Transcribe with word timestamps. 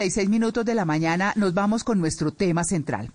Seis 0.00 0.28
minutos 0.28 0.64
de 0.64 0.76
la 0.76 0.84
mañana 0.84 1.32
nos 1.34 1.54
vamos 1.54 1.82
con 1.82 1.98
nuestro 1.98 2.30
tema 2.30 2.62
central. 2.62 3.10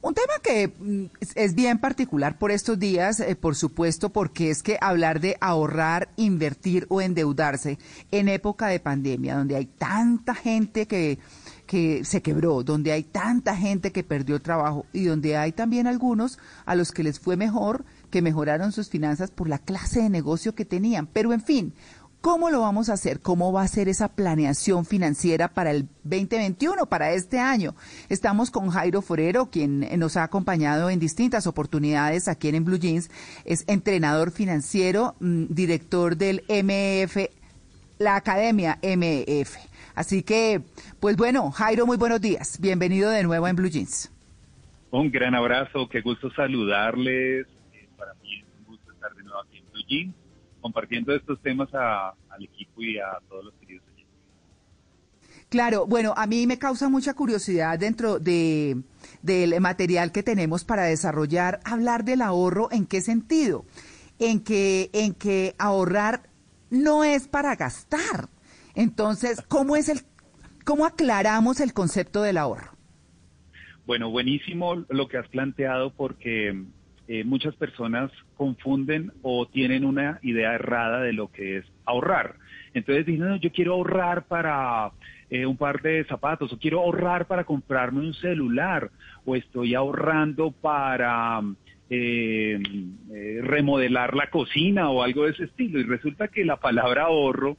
Un 0.00 0.14
tema 0.14 0.32
que 0.42 0.66
mm, 0.66 1.04
es- 1.36 1.54
bien 1.54 1.78
particular 1.78 2.38
por 2.40 2.50
estos 2.50 2.76
días, 2.76 3.20
eh, 3.20 3.36
por 3.36 3.54
supuesto, 3.54 4.08
porque 4.10 4.50
es 4.50 4.64
que 4.64 4.76
hablar 4.80 5.20
de 5.20 5.36
ahorrar, 5.40 6.08
invertir 6.16 6.86
o 6.88 7.00
endeudarse 7.00 7.78
en 8.10 8.26
época 8.28 8.66
de 8.66 8.80
pandemia, 8.80 9.36
donde 9.36 9.54
hay 9.54 9.66
tanta 9.66 10.34
gente 10.34 10.88
que, 10.88 11.20
que 11.68 12.04
se 12.04 12.20
quebró, 12.20 12.64
donde 12.64 12.90
hay 12.90 13.04
tanta 13.04 13.56
gente 13.56 13.92
que 13.92 14.02
perdió 14.02 14.42
trabajo 14.42 14.86
y 14.92 15.04
donde 15.04 15.36
hay 15.36 15.52
también 15.52 15.86
algunos 15.86 16.40
a 16.66 16.74
los 16.74 16.90
que 16.90 17.04
les 17.04 17.20
fue 17.20 17.36
mejor, 17.36 17.84
que 18.10 18.22
mejoraron 18.22 18.72
sus 18.72 18.88
finanzas 18.90 19.30
por 19.30 19.48
la 19.48 19.58
clase 19.60 20.02
de 20.02 20.10
negocio 20.10 20.56
que 20.56 20.64
tenían. 20.64 21.06
Pero 21.06 21.32
en 21.32 21.42
fin, 21.42 21.74
¿Cómo 22.24 22.48
lo 22.48 22.62
vamos 22.62 22.88
a 22.88 22.94
hacer? 22.94 23.20
¿Cómo 23.20 23.52
va 23.52 23.60
a 23.60 23.68
ser 23.68 23.86
esa 23.86 24.08
planeación 24.08 24.86
financiera 24.86 25.48
para 25.48 25.72
el 25.72 25.88
2021, 26.04 26.86
para 26.86 27.12
este 27.12 27.38
año? 27.38 27.74
Estamos 28.08 28.50
con 28.50 28.70
Jairo 28.70 29.02
Forero, 29.02 29.50
quien 29.50 29.86
nos 29.98 30.16
ha 30.16 30.22
acompañado 30.22 30.88
en 30.88 30.98
distintas 30.98 31.46
oportunidades 31.46 32.26
aquí 32.26 32.48
en 32.48 32.64
Blue 32.64 32.78
Jeans. 32.78 33.10
Es 33.44 33.68
entrenador 33.68 34.30
financiero, 34.30 35.16
mm, 35.20 35.48
director 35.50 36.16
del 36.16 36.44
MEF, 36.48 37.28
la 37.98 38.16
Academia 38.16 38.78
MEF. 38.82 39.56
Así 39.94 40.22
que, 40.22 40.62
pues 41.00 41.18
bueno, 41.18 41.50
Jairo, 41.50 41.84
muy 41.84 41.98
buenos 41.98 42.22
días. 42.22 42.58
Bienvenido 42.58 43.10
de 43.10 43.22
nuevo 43.22 43.46
en 43.48 43.56
Blue 43.56 43.68
Jeans. 43.68 44.10
Un 44.90 45.10
gran 45.10 45.34
abrazo, 45.34 45.90
qué 45.90 46.00
gusto 46.00 46.30
saludarles. 46.30 47.46
Eh, 47.74 47.86
para 47.98 48.14
mí 48.22 48.36
es 48.38 48.46
un 48.60 48.64
gusto 48.64 48.92
estar 48.92 49.14
de 49.14 49.24
nuevo 49.24 49.40
aquí 49.42 49.58
en 49.58 49.64
Blue 49.70 49.84
Jeans, 49.86 50.14
compartiendo 50.64 51.14
estos 51.14 51.38
temas 51.42 51.68
a- 51.74 52.14
al 52.30 52.42
equipo 52.42 52.80
y 52.80 52.96
a 52.96 53.18
todos 53.28 53.44
los 53.44 53.54
queridos 53.60 53.84
oyentes. 53.86 54.14
Claro, 55.50 55.86
bueno, 55.86 56.14
a 56.16 56.26
mí 56.26 56.46
me 56.46 56.58
causa 56.58 56.88
mucha 56.88 57.12
curiosidad 57.12 57.78
dentro 57.78 58.18
de 58.18 58.78
del 59.20 59.60
material 59.60 60.10
que 60.10 60.22
tenemos 60.22 60.64
para 60.64 60.84
desarrollar 60.84 61.60
hablar 61.66 62.02
del 62.06 62.22
ahorro, 62.22 62.68
¿en 62.72 62.86
qué 62.86 63.02
sentido? 63.02 63.66
En 64.18 64.40
que 64.42 64.88
en 64.94 65.12
que 65.12 65.54
ahorrar 65.58 66.30
no 66.70 67.04
es 67.04 67.28
para 67.28 67.56
gastar. 67.56 68.30
Entonces, 68.74 69.42
¿cómo 69.46 69.76
es 69.76 69.90
el 69.90 70.00
cómo 70.64 70.86
aclaramos 70.86 71.60
el 71.60 71.74
concepto 71.74 72.22
del 72.22 72.38
ahorro? 72.38 72.72
Bueno, 73.84 74.08
buenísimo 74.10 74.76
lo 74.88 75.08
que 75.08 75.18
has 75.18 75.28
planteado 75.28 75.92
porque 75.92 76.64
eh, 77.08 77.24
muchas 77.24 77.54
personas 77.56 78.10
confunden 78.36 79.12
o 79.22 79.46
tienen 79.46 79.84
una 79.84 80.18
idea 80.22 80.54
errada 80.54 81.00
de 81.00 81.12
lo 81.12 81.30
que 81.30 81.58
es 81.58 81.66
ahorrar. 81.84 82.36
Entonces 82.72 83.06
dicen, 83.06 83.28
"No, 83.28 83.36
yo 83.36 83.52
quiero 83.52 83.74
ahorrar 83.74 84.26
para 84.26 84.90
eh, 85.30 85.46
un 85.46 85.56
par 85.56 85.82
de 85.82 86.04
zapatos, 86.04 86.52
o 86.52 86.58
quiero 86.58 86.80
ahorrar 86.80 87.26
para 87.26 87.44
comprarme 87.44 88.00
un 88.00 88.14
celular, 88.14 88.90
o 89.24 89.36
estoy 89.36 89.74
ahorrando 89.74 90.52
para 90.52 91.40
eh, 91.90 92.58
eh, 93.12 93.40
remodelar 93.42 94.14
la 94.14 94.30
cocina 94.30 94.90
o 94.90 95.02
algo 95.02 95.24
de 95.24 95.32
ese 95.32 95.44
estilo. 95.44 95.78
Y 95.80 95.84
resulta 95.84 96.28
que 96.28 96.44
la 96.44 96.56
palabra 96.56 97.04
ahorro 97.04 97.56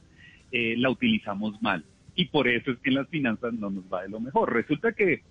eh, 0.52 0.74
la 0.78 0.90
utilizamos 0.90 1.60
mal. 1.62 1.84
Y 2.14 2.26
por 2.26 2.48
eso 2.48 2.70
es 2.70 2.78
que 2.78 2.90
en 2.90 2.96
las 2.96 3.08
finanzas 3.08 3.52
no 3.52 3.70
nos 3.70 3.84
va 3.92 4.02
de 4.02 4.08
lo 4.08 4.20
mejor. 4.20 4.52
Resulta 4.52 4.92
que 4.92 5.22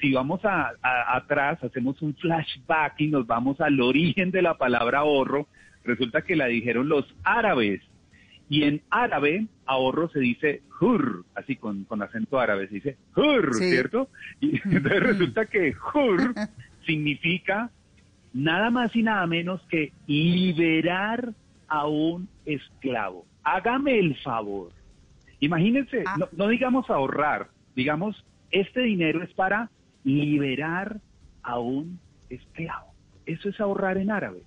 si 0.00 0.12
vamos 0.12 0.44
a, 0.44 0.72
a- 0.82 1.16
atrás, 1.16 1.62
hacemos 1.62 2.00
un 2.02 2.14
flashback 2.14 3.00
y 3.00 3.08
nos 3.08 3.26
vamos 3.26 3.60
al 3.60 3.80
origen 3.80 4.30
de 4.30 4.42
la 4.42 4.54
palabra 4.58 5.00
ahorro, 5.00 5.46
resulta 5.84 6.22
que 6.22 6.36
la 6.36 6.46
dijeron 6.46 6.88
los 6.88 7.04
árabes. 7.24 7.80
Y 8.50 8.64
en 8.64 8.82
árabe, 8.90 9.46
ahorro 9.64 10.08
se 10.10 10.20
dice 10.20 10.62
hur, 10.80 11.24
así 11.34 11.56
con, 11.56 11.84
con 11.84 12.02
acento 12.02 12.38
árabe, 12.38 12.68
se 12.68 12.74
dice 12.74 12.96
hur, 13.16 13.54
Sí. 13.54 13.70
¿cierto? 13.70 14.08
Y 14.40 14.56
entonces 14.64 15.00
resulta 15.02 15.46
que 15.46 15.74
hur 15.94 16.34
significa 16.86 17.70
nada 18.34 18.70
más 18.70 18.94
y 18.94 19.02
nada 19.02 19.26
menos 19.26 19.62
que 19.70 19.92
liberar 20.06 21.30
a 21.68 21.86
un 21.86 22.28
esclavo. 22.44 23.24
Hágame 23.42 23.98
el 23.98 24.16
favor. 24.16 24.70
Imagínense, 25.40 26.02
Ah. 26.06 26.16
no, 26.18 26.28
no 26.36 26.48
digamos 26.48 26.88
ahorrar, 26.90 27.48
digamos, 27.74 28.24
este 28.50 28.80
dinero 28.82 29.22
es 29.22 29.32
para 29.34 29.70
liberar 30.04 31.00
a 31.42 31.58
un 31.58 31.98
esclavo. 32.30 32.92
Eso 33.26 33.48
es 33.48 33.60
ahorrar 33.60 33.98
en 33.98 34.10
árabe. 34.10 34.42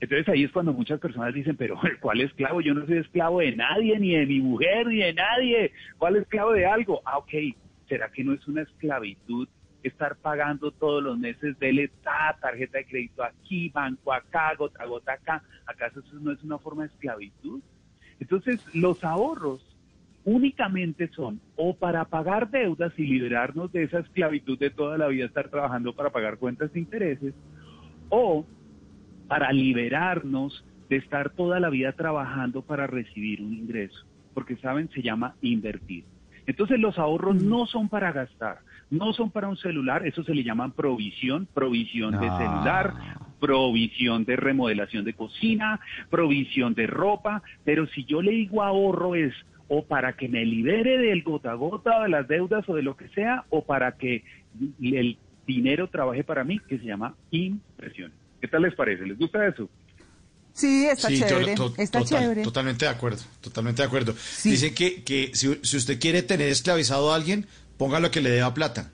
Entonces 0.00 0.28
ahí 0.28 0.44
es 0.44 0.52
cuando 0.52 0.72
muchas 0.72 1.00
personas 1.00 1.32
dicen, 1.32 1.56
pero 1.56 1.78
¿cuál 2.00 2.20
esclavo? 2.20 2.60
Yo 2.60 2.74
no 2.74 2.86
soy 2.86 2.98
esclavo 2.98 3.40
de 3.40 3.54
nadie, 3.54 3.98
ni 3.98 4.14
de 4.14 4.26
mi 4.26 4.40
mujer, 4.40 4.86
ni 4.86 4.98
de 4.98 5.14
nadie. 5.14 5.72
¿Cuál 5.98 6.16
esclavo 6.16 6.52
de 6.52 6.66
algo? 6.66 7.00
Ah, 7.04 7.18
ok. 7.18 7.32
¿Será 7.88 8.10
que 8.10 8.24
no 8.24 8.32
es 8.32 8.46
una 8.48 8.62
esclavitud 8.62 9.48
estar 9.82 10.16
pagando 10.16 10.72
todos 10.72 11.02
los 11.02 11.18
meses 11.18 11.58
de 11.58 11.90
ta, 12.02 12.36
tarjeta 12.40 12.78
de 12.78 12.86
crédito 12.86 13.22
aquí, 13.22 13.68
banco 13.68 14.12
acá, 14.12 14.54
gota 14.56 14.84
gota 14.86 15.12
acá? 15.12 15.42
¿Acaso 15.66 16.00
eso 16.00 16.16
no 16.20 16.32
es 16.32 16.42
una 16.42 16.58
forma 16.58 16.84
de 16.84 16.88
esclavitud? 16.88 17.60
Entonces, 18.20 18.64
los 18.74 19.04
ahorros 19.04 19.73
únicamente 20.24 21.08
son 21.08 21.40
o 21.56 21.74
para 21.76 22.04
pagar 22.06 22.50
deudas 22.50 22.92
y 22.98 23.02
liberarnos 23.04 23.70
de 23.72 23.84
esa 23.84 23.98
esclavitud 24.00 24.58
de 24.58 24.70
toda 24.70 24.96
la 24.98 25.08
vida 25.08 25.26
estar 25.26 25.48
trabajando 25.48 25.92
para 25.92 26.10
pagar 26.10 26.38
cuentas 26.38 26.72
de 26.72 26.80
intereses, 26.80 27.34
o 28.08 28.46
para 29.28 29.52
liberarnos 29.52 30.64
de 30.88 30.96
estar 30.96 31.30
toda 31.30 31.60
la 31.60 31.70
vida 31.70 31.92
trabajando 31.92 32.62
para 32.62 32.86
recibir 32.86 33.40
un 33.42 33.52
ingreso, 33.54 33.98
porque 34.34 34.56
saben, 34.56 34.88
se 34.90 35.02
llama 35.02 35.34
invertir. 35.40 36.04
Entonces 36.46 36.78
los 36.78 36.98
ahorros 36.98 37.42
no 37.42 37.66
son 37.66 37.88
para 37.88 38.12
gastar, 38.12 38.58
no 38.90 39.12
son 39.14 39.30
para 39.30 39.48
un 39.48 39.56
celular, 39.56 40.06
eso 40.06 40.22
se 40.24 40.34
le 40.34 40.44
llaman 40.44 40.72
provisión, 40.72 41.48
provisión 41.54 42.12
de 42.20 42.28
Ah. 42.28 42.38
celular, 42.38 42.94
provisión 43.40 44.24
de 44.24 44.36
remodelación 44.36 45.04
de 45.04 45.14
cocina, 45.14 45.80
provisión 46.10 46.74
de 46.74 46.86
ropa, 46.86 47.42
pero 47.64 47.86
si 47.88 48.04
yo 48.04 48.22
le 48.22 48.32
digo 48.32 48.62
ahorro 48.62 49.14
es 49.14 49.34
o 49.76 49.84
para 49.84 50.12
que 50.16 50.28
me 50.28 50.44
libere 50.44 50.98
del 50.98 51.22
gota 51.24 51.50
a 51.50 51.54
gota 51.54 52.02
de 52.04 52.08
las 52.08 52.28
deudas 52.28 52.64
o 52.68 52.74
de 52.74 52.82
lo 52.82 52.96
que 52.96 53.08
sea, 53.08 53.44
o 53.50 53.64
para 53.64 53.96
que 53.96 54.22
el 54.80 55.18
dinero 55.46 55.88
trabaje 55.88 56.22
para 56.22 56.44
mí, 56.44 56.60
que 56.68 56.78
se 56.78 56.84
llama 56.84 57.16
inversión. 57.32 58.12
¿Qué 58.40 58.46
tal 58.48 58.62
les 58.62 58.74
parece? 58.74 59.04
¿Les 59.04 59.18
gusta 59.18 59.44
eso? 59.46 59.68
Sí, 60.52 60.86
está 60.86 61.08
Sí, 61.08 61.18
yo- 61.18 61.26
chévere, 61.26 61.54
to- 61.56 61.74
está 61.76 61.98
total- 61.98 62.20
chévere. 62.22 62.42
Totalmente 62.42 62.84
de 62.84 62.90
acuerdo, 62.92 63.22
totalmente 63.40 63.82
de 63.82 63.88
acuerdo. 63.88 64.14
Sí. 64.16 64.50
Dicen 64.50 64.74
que, 64.74 65.02
que 65.02 65.30
si, 65.34 65.58
si 65.62 65.76
usted 65.76 65.98
quiere 65.98 66.22
tener 66.22 66.48
esclavizado 66.48 67.12
a 67.12 67.16
alguien, 67.16 67.46
póngalo 67.76 68.10
que 68.12 68.20
le 68.20 68.30
deba 68.30 68.54
plata. 68.54 68.92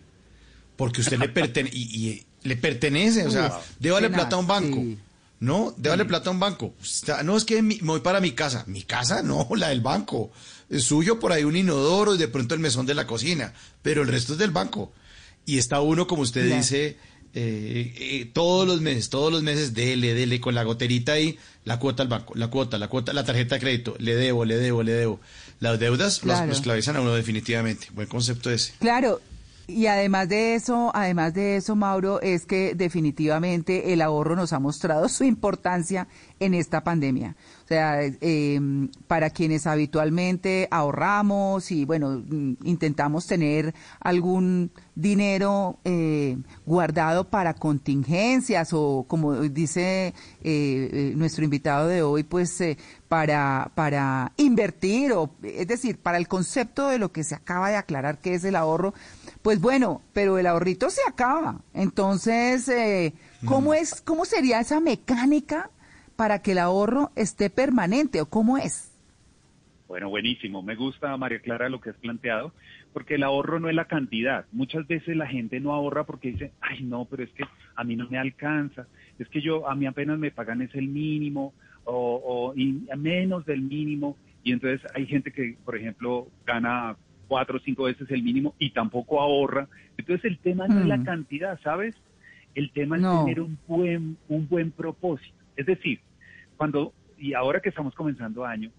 Porque 0.77 1.03
usted 1.03 1.19
le, 1.19 1.29
pertene 1.29 1.69
y, 1.73 1.83
y 2.09 2.23
le 2.49 2.57
pertenece, 2.57 3.27
o 3.27 3.31
sea, 3.31 3.53
débale 3.79 4.09
plata 4.09 4.37
a 4.37 4.39
un 4.39 4.47
banco. 4.47 4.77
sí. 4.81 4.99
No, 5.41 5.75
débale 5.79 6.05
plata 6.05 6.29
a 6.29 6.33
un 6.33 6.39
banco. 6.41 6.75
No, 7.25 7.37
es 7.37 7.45
que 7.45 7.63
me 7.63 7.77
voy 7.83 8.01
para 8.01 8.21
mi 8.21 8.33
casa. 8.33 8.65
Mi 8.67 8.83
casa 8.83 9.23
no, 9.23 9.49
la 9.57 9.71
del 9.71 9.81
banco. 9.81 10.31
Es 10.69 10.85
suyo 10.85 11.19
por 11.19 11.33
ahí 11.33 11.45
un 11.45 11.57
inodoro 11.57 12.15
y 12.15 12.19
de 12.19 12.29
pronto 12.29 12.55
el 12.55 12.61
mesón 12.61 12.87
de 12.87 12.95
la 12.95 13.07
cocina. 13.07 13.53
Pero 13.83 14.03
el 14.03 14.09
resto 14.09 14.35
es 14.35 14.39
del 14.39 14.51
banco. 14.51 14.93
Y 15.47 15.59
está 15.59 15.81
uno, 15.81 16.07
como 16.07 16.23
usted 16.23 16.55
dice, 16.57 16.99
eh, 17.35 17.95
eh, 17.99 18.31
todos 18.33 18.69
los 18.69 18.81
meses, 18.83 19.09
todos 19.09 19.33
los 19.33 19.43
meses, 19.43 19.73
dele, 19.73 20.13
dele, 20.15 20.41
con 20.41 20.55
la 20.55 20.63
goterita 20.63 21.13
ahí, 21.13 21.39
la 21.65 21.79
cuota 21.79 22.03
al 22.03 22.09
banco, 22.09 22.35
la 22.37 22.49
cuota, 22.49 22.77
la 22.79 22.89
cuota, 22.89 23.13
la 23.15 23.25
tarjeta 23.25 23.55
de 23.57 23.61
crédito, 23.61 23.97
le 23.99 24.15
debo, 24.15 24.45
le 24.45 24.57
debo, 24.59 24.83
le 24.83 24.93
debo. 24.93 25.21
Las 25.59 25.79
deudas 25.81 26.19
los- 26.23 26.35
Claro. 26.37 26.47
lo 26.49 26.53
esclavizan 26.53 26.97
a 26.97 27.01
uno 27.01 27.15
definitivamente. 27.15 27.89
Buen 27.93 28.07
concepto 28.09 28.51
ese. 28.51 28.75
Claro, 28.79 29.21
y 29.71 29.87
además 29.87 30.29
de 30.29 30.55
eso, 30.55 30.91
además 30.95 31.35
de 31.35 31.57
eso, 31.57 31.77
Mauro, 31.77 32.21
es 32.21 32.47
que 32.47 32.75
definitivamente 32.75 33.93
el 33.93 34.03
ahorro 34.03 34.37
nos 34.37 34.53
ha 34.53 34.59
mostrado 34.59 35.09
su 35.09 35.25
importancia 35.25 36.09
en 36.39 36.55
esta 36.55 36.83
pandemia. 36.83 37.37
O 37.65 37.69
sea, 37.69 38.01
eh, 38.03 38.61
para 39.07 39.31
quienes 39.31 39.67
habitualmente 39.67 40.67
ahorramos 40.71 41.71
y, 41.71 41.85
bueno, 41.85 42.23
mm, 42.27 42.55
intentamos 42.65 43.27
tener 43.27 43.75
algún 44.01 44.73
dinero 45.01 45.79
eh, 45.85 46.37
guardado 46.67 47.29
para 47.29 47.55
contingencias 47.55 48.73
o, 48.73 49.05
como 49.09 49.35
dice 49.35 50.09
eh, 50.09 50.15
eh, 50.43 51.13
nuestro 51.17 51.45
invitado 51.45 51.89
de 51.89 52.03
hoy, 52.03 52.23
pues 52.23 52.61
eh, 52.61 52.77
para, 53.09 53.71
para 53.75 54.33
invertir, 54.37 55.13
o, 55.13 55.31
es 55.43 55.67
decir, 55.67 55.99
para 55.99 56.19
el 56.19 56.29
concepto 56.29 56.89
de 56.89 56.99
lo 56.99 57.13
que 57.13 57.25
se 57.25 57.35
acaba 57.35 57.71
de 57.71 57.77
aclarar 57.77 58.19
que 58.19 58.35
es 58.35 58.45
el 58.45 58.57
ahorro, 58.57 58.95
pues 59.43 59.61
bueno, 59.61 60.03
pero 60.13 60.39
el 60.39 60.47
ahorrito 60.47 60.91
se 60.91 61.01
acaba. 61.09 61.61
Entonces, 61.73 62.69
eh, 62.69 63.15
¿cómo, 63.47 63.75
es, 63.75 64.01
¿cómo 64.03 64.25
sería 64.25 64.61
esa 64.61 64.81
mecánica 64.81 65.71
para 66.17 66.43
que 66.43 66.53
el 66.53 66.59
ahorro 66.59 67.11
esté 67.17 67.49
permanente 67.49 68.21
o 68.21 68.27
cómo 68.27 68.59
es? 68.59 68.91
Bueno, 69.89 70.09
buenísimo. 70.09 70.63
Me 70.63 70.77
gusta, 70.77 71.17
María 71.17 71.41
Clara, 71.41 71.69
lo 71.69 71.81
que 71.81 71.91
has 71.91 71.97
planteado, 71.97 72.53
porque 72.93 73.17
el 73.17 73.25
ahorro 73.25 73.59
no 73.59 73.69
es 73.69 73.75
la 73.75 73.87
cantidad. 73.87 74.45
Muchas 74.53 74.87
veces 74.87 75.17
la 75.17 75.27
gente 75.27 75.59
no 75.59 75.73
ahorra 75.73 76.05
porque 76.05 76.31
dice, 76.31 76.53
ay, 76.61 76.83
no, 76.83 77.07
pero 77.07 77.25
es 77.25 77.31
que 77.31 77.45
a 77.75 77.83
mí 77.83 77.97
no 77.97 78.09
me 78.09 78.19
alcanza, 78.19 78.87
es 79.19 79.29
que 79.29 79.41
yo, 79.41 79.69
a 79.69 79.75
mí 79.75 79.87
apenas 79.87 80.17
me 80.19 80.31
pagan 80.31 80.63
es 80.63 80.73
el 80.77 80.87
mínimo 80.87 81.55
o, 81.85 82.23
o 82.25 82.55
y 82.55 82.87
menos 82.97 83.45
del 83.47 83.63
mínimo. 83.63 84.17
Y 84.45 84.53
entonces 84.53 84.81
hay 84.95 85.07
gente 85.07 85.33
que, 85.33 85.57
por 85.65 85.77
ejemplo, 85.77 86.29
gana 86.47 86.97
cuatro 87.31 87.59
o 87.59 87.61
cinco 87.61 87.85
veces 87.85 88.11
el 88.11 88.25
mínimo 88.25 88.57
y 88.59 88.71
tampoco 88.71 89.21
ahorra. 89.21 89.69
Entonces 89.97 90.25
el 90.25 90.41
tema 90.41 90.67
no 90.67 90.81
es 90.81 90.87
la 90.89 90.99
Mm. 90.99 91.05
cantidad, 91.05 91.61
¿sabes? 91.63 91.95
El 92.57 92.73
tema 92.73 92.97
es 92.97 93.03
No. 93.03 93.19
tener 93.21 93.41
un 93.41 93.57
buen, 93.69 94.19
un 94.27 94.49
buen 94.49 94.73
propósito. 94.73 95.39
Es 95.55 95.65
decir, 95.65 96.01
cuando, 96.57 96.93
y 97.17 97.35
ahora 97.35 97.61
que 97.61 97.69
estamos 97.69 97.95
comenzando 97.95 98.45
año, 98.45 98.73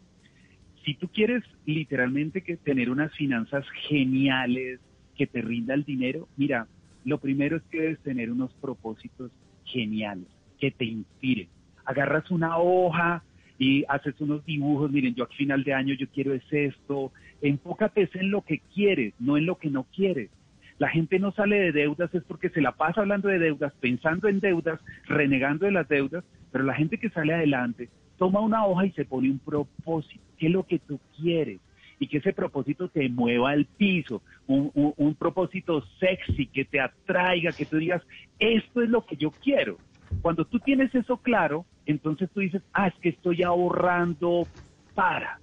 si 0.84 0.96
tú 0.96 1.08
quieres 1.08 1.44
literalmente 1.66 2.42
que 2.42 2.58
tener 2.58 2.90
unas 2.90 3.14
finanzas 3.16 3.66
geniales, 3.88 4.82
que 5.16 5.28
te 5.28 5.42
rinda 5.42 5.74
el 5.74 5.86
dinero, 5.86 6.28
mira, 6.36 6.68
lo 7.06 7.20
primero 7.20 7.56
es 7.56 7.64
que 7.72 7.80
debes 7.80 8.02
tener 8.02 8.30
unos 8.30 8.54
propósitos 8.56 9.32
geniales, 9.64 10.28
que 10.60 10.72
te 10.72 10.84
inspiren. 10.84 11.48
Agarras 11.86 12.30
una 12.32 12.58
hoja 12.58 13.24
y 13.58 13.86
haces 13.88 14.20
unos 14.20 14.44
dibujos, 14.44 14.92
miren, 14.92 15.16
yo 15.16 15.24
a 15.24 15.28
final 15.28 15.64
de 15.64 15.74
año 15.74 15.94
yo 15.94 16.08
quiero 16.10 16.34
es 16.34 16.44
esto, 16.52 17.14
enfócate 17.42 18.10
en 18.14 18.32
lo 18.32 18.42
que 18.42 18.60
quieres, 18.74 19.14
no 19.20 19.38
en 19.38 19.46
lo 19.46 19.58
que 19.58 19.70
no 19.70 19.86
quieres. 19.96 20.30
La 20.78 20.90
gente 20.90 21.20
no 21.20 21.32
sale 21.32 21.60
de 21.60 21.72
deudas 21.72 22.14
es 22.16 22.24
porque 22.24 22.50
se 22.50 22.62
la 22.62 22.72
pasa 22.72 23.02
hablando 23.02 23.28
de 23.28 23.40
deudas, 23.40 23.74
pensando 23.80 24.28
en 24.28 24.40
deudas, 24.40 24.80
renegando 25.08 25.66
de 25.66 25.72
las 25.72 25.88
deudas, 25.88 26.24
pero 26.52 26.64
la 26.64 26.74
gente 26.74 26.98
que 26.98 27.10
sale 27.10 27.34
adelante 27.34 27.90
toma 28.18 28.40
una 28.40 28.66
hoja 28.66 28.86
y 28.86 28.92
se 28.92 29.06
pone 29.06 29.30
un 29.30 29.40
propósito. 29.40 30.24
¿Qué 30.38 30.48
es 30.48 30.52
lo 30.52 30.64
que 30.66 30.80
tú 30.80 31.00
quieres? 31.18 31.60
Y 32.00 32.08
que 32.08 32.18
ese 32.18 32.34
propósito 32.34 32.90
te 32.90 33.08
mueva 33.10 33.52
al 33.52 33.66
piso, 33.78 34.24
un, 34.48 34.72
un- 34.74 34.94
un 34.98 35.16
propósito 35.16 35.84
sexy 36.00 36.48
que 36.48 36.66
te 36.66 36.80
atraiga, 36.80 37.54
que 37.54 37.66
tú 37.68 37.78
digas, 37.78 38.02
esto 38.40 38.82
es 38.82 38.90
lo 38.90 39.06
que 39.06 39.18
yo 39.18 39.32
quiero. 39.44 39.78
Cuando 40.22 40.46
tú 40.46 40.60
tienes 40.60 40.94
eso 40.96 41.18
claro, 41.18 41.66
entonces 41.86 42.30
tú 42.34 42.40
dices, 42.40 42.62
ah, 42.74 42.88
es 42.88 42.94
que 43.02 43.10
estoy 43.10 43.44
ahorrando 43.44 44.48
para. 44.96 45.40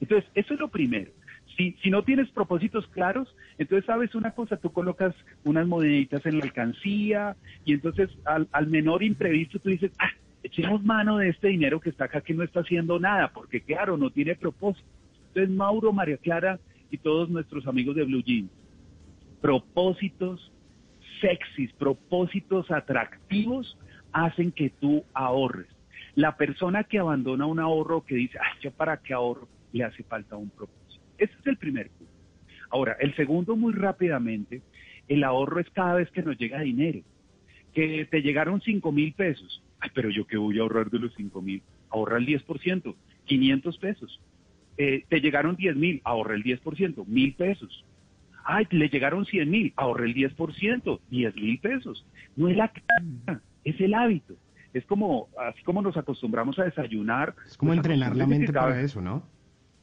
Entonces, 0.00 0.28
eso 0.34 0.54
es 0.54 0.60
lo 0.60 0.68
primero. 0.68 1.10
Si, 1.56 1.76
si 1.82 1.90
no 1.90 2.02
tienes 2.04 2.30
propósitos 2.30 2.86
claros, 2.88 3.34
entonces 3.58 3.84
sabes 3.84 4.14
una 4.14 4.30
cosa, 4.32 4.56
tú 4.56 4.72
colocas 4.72 5.14
unas 5.44 5.66
moneditas 5.66 6.24
en 6.24 6.38
la 6.38 6.44
alcancía 6.44 7.36
y 7.64 7.74
entonces 7.74 8.08
al, 8.24 8.66
menor 8.68 9.02
imprevisto 9.02 9.58
tú 9.58 9.68
dices, 9.68 9.92
ah, 9.98 10.10
echemos 10.42 10.82
mano 10.82 11.18
de 11.18 11.28
este 11.28 11.48
dinero 11.48 11.80
que 11.80 11.90
está 11.90 12.04
acá 12.06 12.20
que 12.20 12.34
no 12.34 12.42
está 12.42 12.60
haciendo 12.60 12.98
nada, 12.98 13.32
porque 13.32 13.60
claro, 13.60 13.96
no 13.96 14.10
tiene 14.10 14.36
propósito. 14.36 14.88
Entonces, 15.28 15.54
Mauro, 15.54 15.92
María 15.92 16.16
Clara 16.16 16.58
y 16.90 16.98
todos 16.98 17.28
nuestros 17.28 17.66
amigos 17.66 17.96
de 17.96 18.04
Blue 18.04 18.22
Jeans, 18.22 18.50
propósitos 19.40 20.50
sexys, 21.20 21.72
propósitos 21.74 22.70
atractivos 22.70 23.76
hacen 24.12 24.52
que 24.52 24.70
tú 24.70 25.04
ahorres. 25.12 25.68
La 26.14 26.36
persona 26.36 26.84
que 26.84 26.98
abandona 26.98 27.46
un 27.46 27.60
ahorro, 27.60 28.04
que 28.04 28.16
dice, 28.16 28.38
ay, 28.38 28.58
yo 28.62 28.70
para 28.72 28.96
qué 28.96 29.14
ahorro, 29.14 29.48
le 29.72 29.84
hace 29.84 30.02
falta 30.04 30.36
un 30.36 30.50
propósito. 30.50 31.04
Ese 31.18 31.32
es 31.38 31.46
el 31.46 31.56
primer 31.56 31.90
punto. 31.90 32.12
Ahora, 32.70 32.96
el 33.00 33.14
segundo, 33.16 33.56
muy 33.56 33.72
rápidamente, 33.72 34.62
el 35.08 35.24
ahorro 35.24 35.60
es 35.60 35.68
cada 35.70 35.94
vez 35.94 36.10
que 36.10 36.22
nos 36.22 36.38
llega 36.38 36.60
dinero. 36.60 37.00
Que 37.74 38.06
te 38.10 38.22
llegaron 38.22 38.60
5 38.60 38.92
mil 38.92 39.12
pesos. 39.12 39.62
Ay, 39.80 39.90
pero 39.94 40.10
yo 40.10 40.26
qué 40.26 40.36
voy 40.36 40.58
a 40.58 40.62
ahorrar 40.62 40.90
de 40.90 40.98
los 40.98 41.14
5 41.14 41.42
mil. 41.42 41.62
Ahorra 41.90 42.18
el 42.18 42.26
10%, 42.26 42.94
500 43.24 43.78
pesos. 43.78 44.20
Eh, 44.76 45.04
te 45.08 45.20
llegaron 45.20 45.56
10 45.56 45.76
mil, 45.76 46.00
ahorra 46.04 46.34
el 46.34 46.42
10%, 46.42 47.06
mil 47.06 47.34
pesos. 47.34 47.84
Ay, 48.44 48.66
le 48.70 48.88
llegaron 48.88 49.26
100 49.26 49.50
mil, 49.50 49.72
ahorra 49.76 50.06
el 50.06 50.14
10%, 50.14 51.00
10 51.10 51.34
mil 51.36 51.58
pesos. 51.58 52.06
No 52.36 52.48
es 52.48 52.56
la 52.56 52.72
es 53.64 53.80
el 53.80 53.94
hábito. 53.94 54.34
Es 54.72 54.84
como, 54.86 55.28
así 55.38 55.62
como 55.64 55.82
nos 55.82 55.96
acostumbramos 55.96 56.58
a 56.58 56.64
desayunar. 56.64 57.34
Es 57.46 57.56
como 57.56 57.74
entrenar 57.74 58.16
la 58.16 58.26
mente 58.26 58.52
para 58.52 58.80
eso, 58.80 59.00
¿no? 59.00 59.24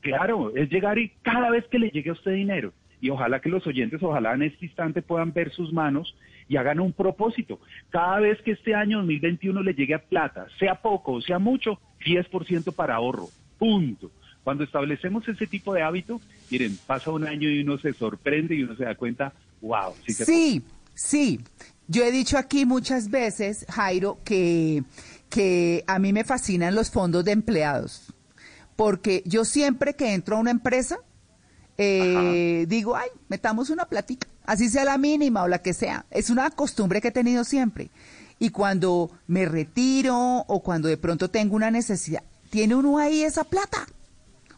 Claro, 0.01 0.55
es 0.55 0.69
llegar 0.69 0.97
y 0.97 1.09
cada 1.21 1.49
vez 1.49 1.65
que 1.65 1.79
le 1.79 1.89
llegue 1.89 2.09
a 2.09 2.13
usted 2.13 2.33
dinero, 2.33 2.73
y 2.99 3.09
ojalá 3.09 3.39
que 3.39 3.49
los 3.49 3.65
oyentes, 3.67 4.01
ojalá 4.01 4.33
en 4.33 4.43
este 4.43 4.65
instante 4.65 5.01
puedan 5.01 5.33
ver 5.33 5.51
sus 5.51 5.71
manos 5.71 6.15
y 6.49 6.57
hagan 6.57 6.79
un 6.79 6.93
propósito. 6.93 7.59
Cada 7.89 8.19
vez 8.19 8.41
que 8.41 8.51
este 8.51 8.73
año 8.73 8.97
2021 8.99 9.61
le 9.61 9.73
llegue 9.73 9.93
a 9.93 9.99
plata, 9.99 10.47
sea 10.59 10.75
poco 10.75 11.13
o 11.13 11.21
sea 11.21 11.39
mucho, 11.39 11.79
10% 12.05 12.73
para 12.73 12.95
ahorro. 12.95 13.27
Punto. 13.59 14.11
Cuando 14.43 14.63
establecemos 14.63 15.27
ese 15.27 15.45
tipo 15.45 15.73
de 15.73 15.81
hábito, 15.81 16.21
miren, 16.49 16.77
pasa 16.87 17.11
un 17.11 17.27
año 17.27 17.49
y 17.49 17.59
uno 17.59 17.77
se 17.77 17.93
sorprende 17.93 18.55
y 18.55 18.63
uno 18.63 18.75
se 18.75 18.85
da 18.85 18.95
cuenta, 18.95 19.33
wow, 19.61 19.93
sí 20.05 20.13
Sí, 20.13 20.63
sí. 20.93 21.39
Yo 21.87 22.03
he 22.03 22.11
dicho 22.11 22.37
aquí 22.37 22.65
muchas 22.65 23.09
veces, 23.09 23.65
Jairo, 23.69 24.19
que, 24.23 24.83
que 25.29 25.83
a 25.85 25.99
mí 25.99 26.13
me 26.13 26.23
fascinan 26.23 26.75
los 26.75 26.91
fondos 26.91 27.25
de 27.25 27.33
empleados. 27.33 28.13
Porque 28.77 29.23
yo 29.25 29.43
siempre 29.43 29.95
que 29.95 30.13
entro 30.13 30.37
a 30.37 30.39
una 30.39 30.51
empresa, 30.51 30.99
eh, 31.77 32.65
digo, 32.69 32.95
ay, 32.95 33.09
metamos 33.27 33.69
una 33.69 33.85
platica, 33.85 34.27
así 34.45 34.69
sea 34.69 34.85
la 34.85 34.97
mínima 34.97 35.43
o 35.43 35.47
la 35.49 35.61
que 35.61 35.73
sea. 35.73 36.05
Es 36.11 36.29
una 36.29 36.49
costumbre 36.51 37.01
que 37.01 37.09
he 37.09 37.11
tenido 37.11 37.43
siempre. 37.43 37.89
Y 38.39 38.51
cuando 38.51 39.11
me 39.25 39.45
retiro 39.45 40.45
o 40.47 40.61
cuando 40.61 40.87
de 40.87 40.97
pronto 40.97 41.29
tengo 41.29 41.55
una 41.55 41.71
necesidad, 41.71 42.23
tiene 42.51 42.75
uno 42.75 42.99
ahí 42.99 43.23
esa 43.23 43.43
plata. 43.43 43.87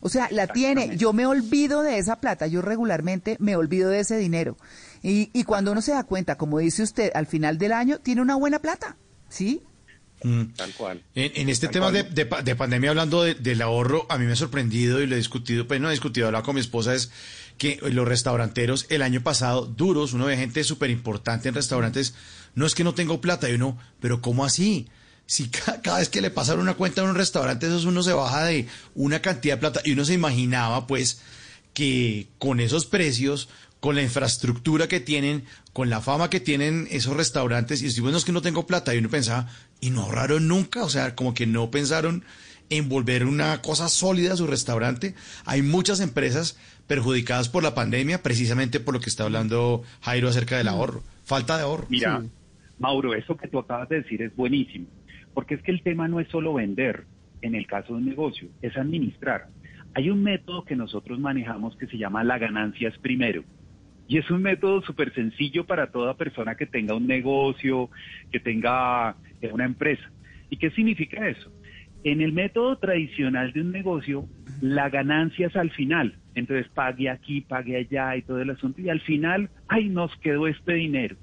O 0.01 0.10
sea, 0.10 0.27
la 0.31 0.48
tiene. 0.48 0.98
Yo 0.98 1.13
me 1.13 1.25
olvido 1.25 1.81
de 1.81 1.98
esa 1.98 2.18
plata. 2.18 2.45
Yo 2.48 2.62
regularmente 2.62 3.38
me 3.39 3.56
olvido 3.56 3.89
de 3.89 4.01
ese 4.01 4.18
dinero. 4.18 4.57
Y, 5.01 5.30
y 5.33 5.45
cuando 5.45 5.71
uno 5.71 5.81
se 5.81 5.92
da 5.94 6.04
cuenta, 6.04 6.38
como 6.38 6.60
dice 6.60 6.83
usted, 6.83 7.12
al 7.16 7.25
final 7.25 7.57
del 7.57 7.71
año, 7.71 8.00
tiene 8.00 8.21
una 8.21 8.36
buena 8.36 8.60
plata. 8.60 8.98
¿Sí? 9.30 9.62
Mm. 10.24 10.44
Tal 10.56 10.71
cual. 10.74 11.01
En, 11.16 11.31
en 11.36 11.50
este 11.50 11.68
Tal 11.68 11.74
tema 11.74 11.92
de, 11.92 12.56
pandemia, 12.56 12.89
hablando 12.89 13.24
de- 13.24 13.36
del 13.36 13.62
ahorro, 13.62 14.06
a 14.10 14.18
mí 14.18 14.25
me 14.25 14.33
ha 14.33 14.36
sorprendido 14.36 15.01
y 15.01 15.07
lo 15.07 15.16
he 15.16 15.18
discutido, 15.18 15.68
pues 15.68 15.80
no 15.80 15.88
he 15.88 15.92
discutido, 15.92 16.25
he 16.25 16.27
hablado 16.27 16.44
con 16.45 16.56
mi 16.56 16.62
esposa, 16.62 16.94
es 16.94 17.12
que 17.57 17.80
los 17.92 18.07
restauranteros 18.07 18.86
el 18.89 19.01
año 19.01 19.21
pasado, 19.21 19.66
duros, 19.66 20.13
uno 20.13 20.25
ve 20.25 20.38
gente 20.38 20.63
súper 20.63 20.89
importante 20.89 21.49
en 21.49 21.56
restaurantes, 21.56 22.14
no 22.56 22.66
es 22.66 22.76
que 22.76 22.83
no 22.83 22.94
tengo 22.94 23.21
plata, 23.21 23.49
y 23.49 23.54
uno, 23.54 23.78
pero 24.02 24.21
¿cómo 24.21 24.44
así? 24.45 24.88
Si 25.26 25.47
ca- 25.49 25.81
cada, 25.81 25.99
vez 25.99 26.09
que 26.09 26.21
le 26.21 26.31
pasan 26.31 26.59
una 26.59 26.73
cuenta 26.73 27.02
en 27.02 27.07
un 27.09 27.16
restaurante, 27.16 27.68
eso 27.68 27.88
uno 27.88 28.04
se 28.04 28.14
baja 28.14 28.45
de 28.45 28.68
una 28.95 29.21
cantidad 29.21 29.56
de 29.56 29.59
plata, 29.59 29.81
y 29.85 29.92
uno 29.94 30.04
se 30.06 30.14
imaginaba, 30.14 30.85
pues, 30.88 31.21
que 31.73 32.28
con 32.40 32.59
esos 32.59 32.85
precios, 32.85 33.47
con 33.80 33.95
la 33.95 34.02
infraestructura 34.02 34.88
que 34.88 35.00
tienen, 35.00 35.44
con 35.74 35.90
la 35.90 36.02
fama 36.02 36.30
que 36.30 36.40
tienen 36.40 36.88
esos 36.92 37.16
restaurantes, 37.16 37.81
y 37.81 37.92
si 37.92 38.02
bueno 38.02 38.18
es 38.18 38.26
que 38.26 38.31
no 38.31 38.42
tengo 38.42 38.68
plata, 38.68 38.94
y 38.94 38.98
uno 38.98 39.09
pensaba, 39.09 39.48
y 39.80 39.90
no 39.90 40.02
ahorraron 40.02 40.48
nunca, 40.48 40.83
o 40.83 40.90
sea, 40.90 41.16
como 41.16 41.33
que 41.33 41.48
no 41.48 41.71
pensaron 41.71 42.24
en 42.69 42.90
volver 42.90 43.26
una 43.26 43.62
cosa 43.62 43.90
sólida 43.90 44.33
a 44.33 44.38
su 44.38 44.48
restaurante. 44.48 45.16
Hay 45.45 45.62
muchas 45.62 46.02
empresas 46.02 46.59
perjudicadas 46.88 47.50
por 47.50 47.64
la 47.64 47.74
pandemia, 47.74 48.21
precisamente 48.21 48.80
por 48.80 48.94
lo 48.94 49.00
que 49.00 49.09
está 49.09 49.24
hablando 49.24 49.83
Jairo 50.02 50.28
acerca 50.28 50.57
del 50.57 50.68
ahorro, 50.68 51.04
falta 51.24 51.57
de 51.57 51.64
ahorro. 51.64 51.88
Mira, 51.90 52.24
Mauro, 52.80 53.14
eso 53.14 53.36
que 53.38 53.48
tú 53.48 53.59
acabas 53.59 53.90
de 53.90 54.02
decir 54.02 54.21
es 54.21 54.36
buenísimo, 54.36 54.88
porque 55.33 55.56
es 55.56 55.62
que 55.62 55.71
el 55.71 55.81
tema 55.81 56.07
no 56.07 56.19
es 56.19 56.28
solo 56.30 56.54
vender, 56.54 57.06
en 57.42 57.56
el 57.56 57.68
caso 57.68 57.94
de 57.94 58.00
un 58.00 58.06
negocio, 58.06 58.48
es 58.62 58.76
administrar. 58.78 59.48
Hay 59.95 60.09
un 60.09 60.24
método 60.24 60.64
que 60.64 60.76
nosotros 60.76 61.19
manejamos 61.19 61.76
que 61.76 61.88
se 61.88 61.98
llama 61.98 62.24
la 62.24 62.38
ganancia 62.38 62.90
es 62.90 62.98
primero. 63.00 63.44
Y 64.09 64.18
es 64.18 64.30
un 64.31 64.42
método 64.42 64.81
súper 64.81 65.13
sencillo 65.13 65.68
para 65.68 65.92
toda 65.92 66.16
persona 66.16 66.56
que 66.56 66.66
tenga 66.66 66.95
un 66.95 67.06
negocio, 67.06 67.92
que 68.31 68.39
tenga 68.39 69.16
eh, 69.39 69.51
una 69.54 69.66
empresa. 69.66 70.09
¿Y 70.49 70.57
qué 70.57 70.71
significa 70.71 71.30
eso? 71.30 71.51
En 72.04 72.19
el 72.21 72.33
método 72.33 72.80
tradicional 72.80 73.54
de 73.54 73.61
un 73.61 73.71
negocio, 73.71 74.25
la 74.61 74.89
ganancia 74.89 75.45
es 75.45 75.56
al 75.56 75.69
final. 75.69 76.16
Entonces 76.33 76.68
pague 76.73 77.07
aquí, 77.07 77.42
pague 77.42 77.78
allá 77.78 78.16
y 78.16 78.23
todo 78.23 78.42
el 78.42 78.49
asunto. 78.49 78.81
Y 78.81 78.89
al 78.89 78.99
final, 79.01 79.51
ay, 79.68 79.89
nos 79.89 80.16
quedó 80.18 80.47
este 80.47 80.73
dinero. 80.73 81.16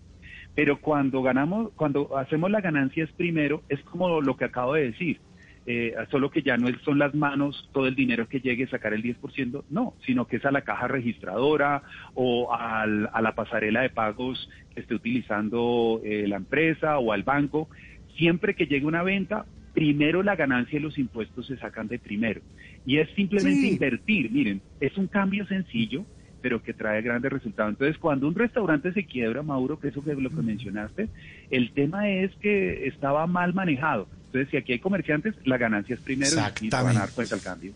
Pero 0.54 0.80
cuando 0.80 1.22
ganamos, 1.22 1.72
cuando 1.72 2.16
hacemos 2.16 2.52
la 2.52 2.60
ganancia 2.60 3.02
es 3.02 3.10
primero, 3.10 3.64
es 3.68 3.80
como 3.80 4.20
lo 4.20 4.36
que 4.36 4.44
acabo 4.44 4.74
de 4.74 4.92
decir. 4.92 5.18
Eh, 5.66 5.94
solo 6.10 6.30
que 6.30 6.42
ya 6.42 6.56
no 6.56 6.68
son 6.84 6.98
las 6.98 7.14
manos 7.14 7.68
todo 7.72 7.86
el 7.88 7.94
dinero 7.96 8.28
que 8.28 8.40
llegue 8.40 8.64
a 8.64 8.68
sacar 8.68 8.94
el 8.94 9.02
10%, 9.02 9.64
no, 9.68 9.96
sino 10.06 10.26
que 10.26 10.36
es 10.36 10.44
a 10.44 10.52
la 10.52 10.62
caja 10.62 10.86
registradora 10.88 11.82
o 12.14 12.54
al- 12.54 13.10
a 13.12 13.20
la 13.20 13.34
pasarela 13.34 13.82
de 13.82 13.90
pagos 13.90 14.48
que 14.74 14.80
esté 14.80 14.94
utilizando 14.94 16.00
eh, 16.04 16.26
la 16.28 16.36
empresa 16.36 16.98
o 16.98 17.12
al 17.12 17.24
banco. 17.24 17.68
Siempre 18.16 18.54
que 18.54 18.66
llegue 18.66 18.86
una 18.86 19.02
venta, 19.02 19.46
primero 19.72 20.22
la 20.22 20.36
ganancia 20.36 20.78
y 20.78 20.82
los 20.82 20.96
impuestos 20.98 21.46
se 21.46 21.56
sacan 21.58 21.88
de 21.88 21.98
primero. 21.98 22.40
Y 22.84 22.98
es 22.98 23.10
simplemente 23.14 23.66
Sí. 23.66 23.72
invertir. 23.72 24.30
Miren, 24.30 24.62
es 24.80 24.96
un 24.96 25.08
cambio 25.08 25.46
sencillo, 25.46 26.06
pero 26.40 26.62
que 26.62 26.72
trae 26.74 27.02
grandes 27.02 27.32
resultados. 27.32 27.72
Entonces, 27.72 27.98
cuando 27.98 28.28
un 28.28 28.34
restaurante 28.34 28.92
se 28.92 29.04
quiebra, 29.04 29.42
Mauro, 29.42 29.78
que 29.78 29.88
eso 29.88 30.00
es 30.06 30.18
lo 30.18 30.30
que 30.30 30.42
mencionaste, 30.42 31.08
el 31.50 31.72
tema 31.72 32.08
es 32.08 32.34
que 32.36 32.86
estaba 32.86 33.26
mal 33.26 33.52
manejado. 33.52 34.08
Entonces, 34.26 34.50
si 34.50 34.56
aquí 34.56 34.72
hay 34.72 34.78
comerciantes, 34.80 35.34
la 35.44 35.56
ganancia 35.56 35.94
es 35.94 36.00
primero 36.00 36.28
y 36.28 36.30
se 36.30 36.36
van 36.36 36.44
a 36.44 36.50
dar 36.50 36.62
Exactamente. 36.62 37.12
cuenta 37.14 37.34
el 37.36 37.40
cambio. 37.42 37.72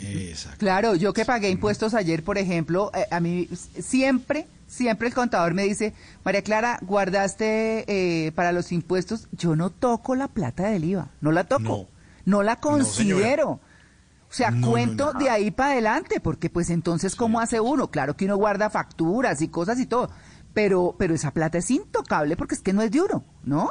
Exacto. 0.00 0.58
Claro, 0.58 0.94
yo 0.94 1.12
que 1.12 1.24
pagué 1.24 1.50
impuestos 1.50 1.92
ayer, 1.94 2.22
por 2.22 2.38
ejemplo, 2.38 2.90
eh, 2.94 3.04
a 3.10 3.20
mí 3.20 3.48
siempre, 3.78 4.46
siempre 4.66 5.08
el 5.08 5.14
contador 5.14 5.52
me 5.52 5.64
dice, 5.64 5.92
María 6.24 6.42
Clara, 6.42 6.78
guardaste 6.82 7.84
eh, 7.86 8.32
para 8.32 8.52
los 8.52 8.72
impuestos, 8.72 9.28
yo 9.32 9.56
no 9.56 9.68
toco 9.70 10.14
la 10.14 10.28
plata 10.28 10.70
del 10.70 10.84
IVA, 10.84 11.10
no 11.20 11.32
la 11.32 11.44
toco, 11.44 11.88
no, 12.24 12.42
la 12.42 12.54
No, 12.54 12.60
considero. 12.60 13.50
o 13.50 13.60
sea, 14.30 14.50
No, 14.50 14.58
no, 14.60 14.70
cuento 14.70 15.12
no. 15.12 15.18
de 15.18 15.28
ahí 15.28 15.50
para 15.50 15.72
adelante, 15.72 16.18
porque 16.20 16.48
pues 16.48 16.70
entonces, 16.70 17.14
¿cómo 17.14 17.38
hace 17.40 17.60
uno? 17.60 17.90
Claro 17.90 18.16
que 18.16 18.24
uno 18.24 18.36
guarda 18.36 18.70
facturas 18.70 19.42
y 19.42 19.48
cosas 19.48 19.78
y 19.80 19.86
todo, 19.86 20.10
pero, 20.54 20.94
pero 20.98 21.14
esa 21.14 21.32
plata 21.32 21.58
es 21.58 21.70
intocable 21.70 22.36
porque 22.36 22.54
es 22.54 22.62
que 22.62 22.72
no 22.72 22.80
es 22.80 22.90
de 22.90 23.02
uno, 23.02 23.22
¿no? 23.44 23.68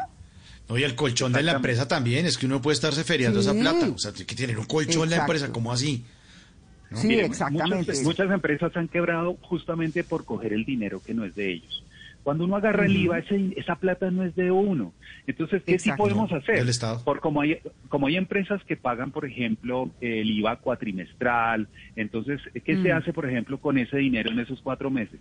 No, 0.70 0.78
y 0.78 0.84
el 0.84 0.94
colchón 0.96 1.34
de 1.34 1.42
la 1.42 1.54
empresa 1.54 1.88
también, 1.88 2.26
es 2.28 2.38
que 2.38 2.46
uno 2.46 2.62
puede 2.62 2.76
estarse 2.76 3.04
feriando 3.04 3.40
esa 3.40 3.54
plata. 3.54 3.90
O 3.90 3.98
sea, 3.98 4.12
tiene 4.12 4.28
que 4.28 4.36
tener 4.36 4.60
un 4.60 4.66
colchón 4.66 5.04
en 5.06 5.10
la 5.10 5.16
Exacto. 5.18 5.32
empresa, 5.34 5.52
¿cómo 5.52 5.72
así? 5.72 6.06
Sí, 6.94 7.08
Miren, 7.08 7.26
exactamente. 7.26 7.76
Muchas, 7.92 8.04
muchas 8.04 8.32
empresas 8.32 8.76
han 8.78 8.88
quebrado 8.88 9.36
justamente 9.42 10.04
por 10.04 10.26
coger 10.26 10.54
el 10.54 10.66
dinero 10.66 11.02
que 11.04 11.14
no 11.14 11.26
es 11.26 11.36
de 11.36 11.54
ellos. 11.54 11.84
Cuando 12.24 12.44
uno 12.44 12.58
agarra 12.58 12.86
el 12.86 12.96
IVA, 12.96 13.20
ese- 13.20 13.54
esa 13.56 13.76
plata 13.78 14.12
no 14.12 14.24
es 14.24 14.36
de 14.36 14.52
uno. 14.52 14.94
Entonces, 15.26 15.64
¿qué 15.66 15.74
Exacto. 15.74 15.94
sí 15.96 15.98
podemos 15.98 16.30
No, 16.32 16.38
hacer? 16.38 16.58
del 16.58 16.70
Estado. 16.70 17.04
Por 17.04 17.20
como 17.20 17.42
hay, 17.42 17.60
como 17.88 18.08
hay 18.08 18.18
empresas 18.18 18.62
que 18.66 18.76
pagan, 18.76 19.12
por 19.12 19.26
ejemplo, 19.26 19.90
el 20.02 20.30
IVA 20.30 20.58
cuatrimestral, 20.58 21.68
entonces, 21.96 22.42
¿qué 22.66 22.82
se 22.82 22.92
hace, 22.92 23.14
por 23.14 23.28
ejemplo, 23.28 23.60
con 23.60 23.78
ese 23.78 23.98
dinero 23.98 24.32
en 24.32 24.40
esos 24.40 24.60
cuatro 24.62 24.90
meses? 24.92 25.20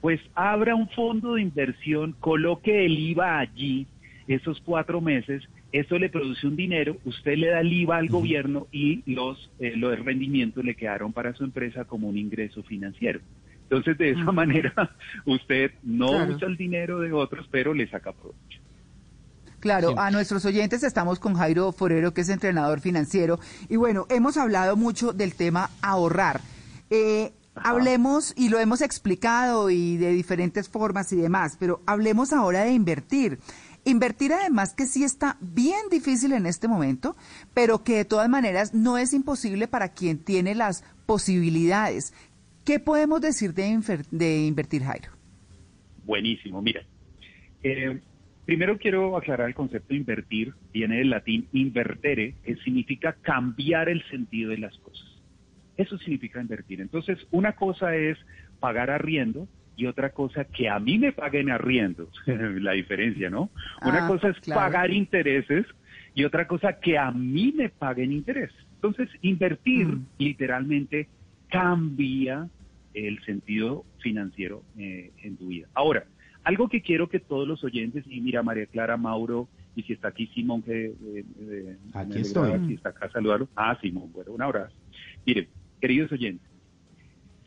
Pues 0.00 0.20
abra 0.34 0.74
un 0.74 0.88
fondo 0.90 1.34
de 1.34 1.42
inversión, 1.42 2.14
coloque 2.20 2.84
el 2.84 2.98
IVA 2.98 3.38
allí 3.38 3.86
esos 4.34 4.60
cuatro 4.64 5.00
meses, 5.00 5.42
eso 5.72 5.98
le 5.98 6.08
produce 6.08 6.46
un 6.46 6.56
dinero, 6.56 6.96
usted 7.04 7.36
le 7.36 7.48
da 7.48 7.60
el 7.60 7.72
IVA 7.72 7.96
al 7.96 8.08
gobierno 8.08 8.66
y 8.70 9.02
los, 9.12 9.50
eh, 9.58 9.74
los 9.76 9.98
rendimientos 10.04 10.64
le 10.64 10.74
quedaron 10.76 11.12
para 11.12 11.34
su 11.34 11.44
empresa 11.44 11.84
como 11.84 12.08
un 12.08 12.16
ingreso 12.16 12.62
financiero. 12.62 13.20
Entonces, 13.64 13.98
de 13.98 14.10
esa 14.10 14.32
manera, 14.32 14.72
usted 15.26 15.72
no 15.82 16.08
Claro. 16.08 16.34
usa 16.36 16.48
el 16.48 16.56
dinero 16.56 17.00
de 17.00 17.12
otros, 17.12 17.46
pero 17.50 17.72
le 17.74 17.88
saca 17.88 18.12
provecho. 18.12 18.60
Claro, 19.60 19.98
a 19.98 20.10
nuestros 20.10 20.44
oyentes 20.46 20.82
estamos 20.82 21.18
con 21.20 21.34
Jairo 21.34 21.70
Forero, 21.72 22.14
que 22.14 22.22
es 22.22 22.28
entrenador 22.30 22.80
financiero. 22.80 23.38
Y 23.68 23.76
bueno, 23.76 24.06
hemos 24.08 24.36
hablado 24.38 24.74
mucho 24.76 25.12
del 25.12 25.34
tema 25.34 25.70
ahorrar. 25.82 26.40
Eh, 26.88 27.32
hablemos, 27.54 28.32
y 28.36 28.48
lo 28.48 28.58
hemos 28.58 28.80
explicado 28.80 29.68
y 29.70 29.98
de 29.98 30.12
diferentes 30.12 30.68
formas 30.68 31.12
y 31.12 31.16
demás, 31.16 31.56
pero 31.60 31.82
hablemos 31.86 32.32
ahora 32.32 32.62
de 32.64 32.72
invertir. 32.72 33.38
Invertir 33.84 34.32
además 34.32 34.74
que 34.74 34.86
sí 34.86 35.04
está 35.04 35.36
bien 35.40 35.88
difícil 35.90 36.32
en 36.32 36.46
este 36.46 36.68
momento, 36.68 37.16
pero 37.54 37.82
que 37.82 37.96
de 37.96 38.04
todas 38.04 38.28
maneras 38.28 38.74
no 38.74 38.98
es 38.98 39.12
imposible 39.14 39.68
para 39.68 39.92
quien 39.94 40.18
tiene 40.18 40.54
las 40.54 40.84
posibilidades. 41.06 42.12
¿Qué 42.64 42.78
podemos 42.78 43.20
decir 43.20 43.54
de, 43.54 44.04
de 44.10 44.46
invertir, 44.46 44.82
Jairo? 44.82 45.10
Buenísimo, 46.04 46.60
mira. 46.60 46.82
eh, 47.62 48.00
primero 48.44 48.78
quiero 48.78 49.16
aclarar 49.16 49.48
el 49.48 49.54
concepto 49.54 49.88
de 49.88 49.96
invertir, 49.96 50.54
viene 50.72 50.98
del 50.98 51.10
latín 51.10 51.48
invertere, 51.52 52.34
que 52.44 52.56
significa 52.56 53.14
cambiar 53.22 53.88
el 53.88 54.02
sentido 54.10 54.50
de 54.50 54.58
las 54.58 54.76
cosas. 54.78 55.06
Eso 55.76 55.96
significa 55.98 56.40
invertir. 56.40 56.80
Entonces, 56.80 57.18
una 57.30 57.54
cosa 57.56 57.94
es 57.96 58.18
pagar 58.58 58.90
arriendo 58.90 59.48
y 59.80 59.86
otra 59.86 60.10
cosa 60.10 60.44
que 60.44 60.68
a 60.68 60.78
mí 60.78 60.98
me 60.98 61.12
paguen 61.12 61.50
arriendo. 61.50 62.10
La 62.26 62.72
diferencia, 62.72 63.30
¿no? 63.30 63.50
Una 63.82 64.04
Ah, 64.04 64.08
cosa 64.08 64.28
es 64.28 64.38
claro. 64.40 64.60
pagar 64.60 64.90
intereses 64.90 65.64
y 66.14 66.24
otra 66.24 66.46
cosa 66.46 66.74
que 66.78 66.98
a 66.98 67.10
mí 67.10 67.52
me 67.56 67.70
paguen 67.70 68.12
intereses. 68.12 68.56
Entonces, 68.74 69.08
invertir 69.22 69.86
Mm. 69.86 70.06
literalmente 70.18 71.08
cambia 71.48 72.48
el 72.92 73.22
sentido 73.24 73.86
financiero 73.98 74.64
eh, 74.76 75.12
en 75.22 75.36
tu 75.38 75.48
vida. 75.48 75.68
Ahora, 75.74 76.04
algo 76.44 76.68
que 76.68 76.82
quiero 76.82 77.08
que 77.08 77.20
todos 77.20 77.46
los 77.48 77.62
oyentes, 77.64 78.04
y 78.06 78.20
mira 78.20 78.42
María 78.42 78.66
Clara, 78.66 78.96
Mauro, 78.96 79.48
y 79.74 79.82
si 79.84 79.92
está 79.94 80.08
aquí 80.08 80.26
Simón, 80.34 80.62
que 80.62 80.86
eh, 80.86 81.24
eh, 81.40 81.76
Aquí 81.94 82.18
estoy. 82.20 82.66
Si 82.66 82.74
está 82.74 82.90
acá, 82.90 83.08
saludarlo. 83.10 83.48
Ah, 83.56 83.78
Simón, 83.80 84.10
bueno, 84.12 84.32
un 84.32 84.42
abrazo. 84.42 84.74
Miren, 85.24 85.48
queridos 85.80 86.10
oyentes, 86.12 86.49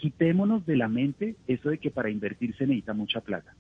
quitémonos 0.04 0.66
de 0.66 0.76
la 0.76 0.90
mente 0.90 1.38
eso 1.48 1.70
de 1.70 1.78
que 1.78 1.90
para 1.90 2.10
invertir 2.10 2.54
se 2.58 2.68
necesita 2.68 2.94
mucha 2.94 3.22
plata. 3.22 3.54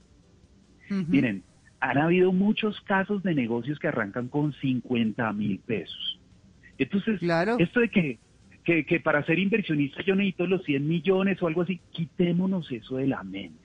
Miren, 0.89 1.41
han 1.79 1.97
habido 1.97 2.33
muchos 2.33 2.81
casos 2.81 3.23
de 3.23 3.33
negocios 3.33 3.79
que 3.79 3.87
arrancan 3.87 4.27
con 4.27 4.51
50 4.51 5.31
mil 5.31 5.57
pesos. 5.59 6.19
Entonces, 6.77 7.19
Claro. 7.21 7.55
esto 7.59 7.79
de 7.79 7.87
que, 7.89 8.19
que, 8.65 8.85
que 8.85 8.99
para 8.99 9.25
ser 9.25 9.39
inversionista 9.39 10.03
yo 10.05 10.15
necesito 10.15 10.45
los 10.45 10.63
100 10.65 10.85
millones 10.85 11.41
o 11.41 11.47
algo 11.47 11.61
así, 11.61 11.79
quitémonos 11.91 12.69
eso 12.73 12.97
de 12.97 13.07
la 13.07 13.23
mente. 13.23 13.63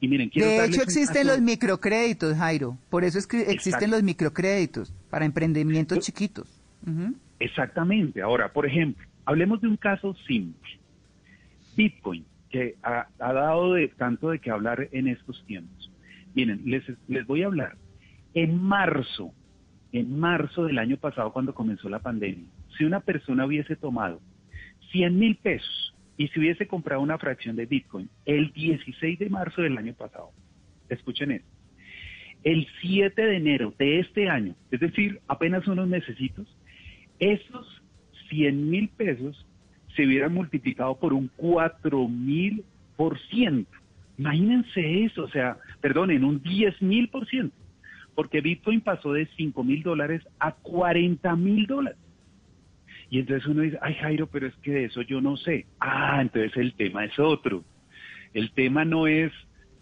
Y 0.00 0.08
miren, 0.08 0.30
quiero 0.30 0.48
De 0.48 0.64
hecho, 0.64 0.80
existen 0.82 1.26
los 1.26 1.42
microcréditos, 1.42 2.34
Jairo. 2.38 2.78
Por 2.88 3.04
eso 3.04 3.18
es 3.18 3.26
que 3.26 3.42
existen 3.42 3.74
Exacto. 3.74 3.88
los 3.96 4.02
microcréditos 4.02 4.94
para 5.10 5.26
emprendimientos 5.26 5.98
chiquitos. 6.00 6.48
Exactamente. 7.38 8.22
Ahora, 8.22 8.50
por 8.50 8.64
ejemplo, 8.66 9.06
hablemos 9.26 9.60
de 9.60 9.68
un 9.68 9.76
caso 9.76 10.14
simple. 10.26 10.78
Bitcoin, 11.76 12.24
que 12.50 12.76
ha, 12.82 13.08
dado 13.18 13.74
de, 13.74 13.88
tanto 13.88 14.30
de 14.30 14.38
que 14.38 14.50
hablar 14.50 14.88
en 14.92 15.08
estos 15.08 15.44
tiempos. 15.46 15.92
Miren, 16.34 16.62
les, 16.64 16.84
les 17.08 17.26
voy 17.26 17.42
a 17.42 17.46
hablar. 17.46 17.76
En 18.34 18.62
marzo, 18.62 19.32
en 19.92 20.18
marzo 20.18 20.64
del 20.64 20.78
año 20.78 20.96
pasado, 20.96 21.32
cuando 21.32 21.54
comenzó 21.54 21.88
la 21.88 22.00
pandemia, 22.00 22.46
si 22.76 22.84
una 22.84 23.00
persona 23.00 23.46
hubiese 23.46 23.76
tomado 23.76 24.20
100 24.92 25.18
mil 25.18 25.36
pesos 25.36 25.94
y 26.16 26.28
si 26.28 26.40
hubiese 26.40 26.66
comprado 26.66 27.00
una 27.00 27.18
fracción 27.18 27.56
de 27.56 27.66
Bitcoin 27.66 28.08
el 28.24 28.52
16 28.52 29.18
de 29.18 29.30
marzo 29.30 29.62
del 29.62 29.78
año 29.78 29.94
pasado, 29.94 30.30
escuchen 30.88 31.32
esto, 31.32 31.48
el 32.44 32.66
7 32.80 33.20
de 33.20 33.36
enero 33.36 33.74
de 33.78 34.00
este 34.00 34.28
año, 34.28 34.54
es 34.70 34.80
decir, 34.80 35.20
apenas 35.26 35.66
unos 35.66 35.88
mesecitos, 35.88 36.46
esos 37.18 37.82
100 38.28 38.70
mil 38.70 38.88
pesos 38.90 39.46
se 39.94 40.06
hubieran 40.06 40.34
multiplicado 40.34 40.96
por 40.96 41.12
un 41.12 41.30
4 41.36 42.08
mil 42.08 42.64
por 42.96 43.18
ciento. 43.28 43.70
Imagínense 44.18 45.04
eso, 45.04 45.24
o 45.24 45.28
sea, 45.28 45.56
perdón, 45.80 46.10
en 46.10 46.24
un 46.24 46.42
10 46.42 46.82
mil 46.82 47.08
por 47.08 47.26
ciento, 47.26 47.56
porque 48.14 48.40
Bitcoin 48.40 48.80
pasó 48.80 49.12
de 49.12 49.26
5 49.36 49.64
mil 49.64 49.82
dólares 49.82 50.22
a 50.38 50.52
40 50.52 51.34
mil 51.36 51.66
dólares. 51.66 51.98
Y 53.10 53.18
entonces 53.20 53.46
uno 53.46 53.62
dice, 53.62 53.78
ay 53.82 53.94
Jairo, 53.94 54.26
pero 54.26 54.46
es 54.46 54.54
que 54.56 54.72
de 54.72 54.84
eso 54.86 55.02
yo 55.02 55.20
no 55.20 55.36
sé. 55.36 55.66
Ah, 55.78 56.18
entonces 56.20 56.56
el 56.56 56.74
tema 56.74 57.04
es 57.04 57.18
otro. 57.18 57.64
El 58.32 58.50
tema 58.52 58.84
no 58.84 59.06
es 59.06 59.32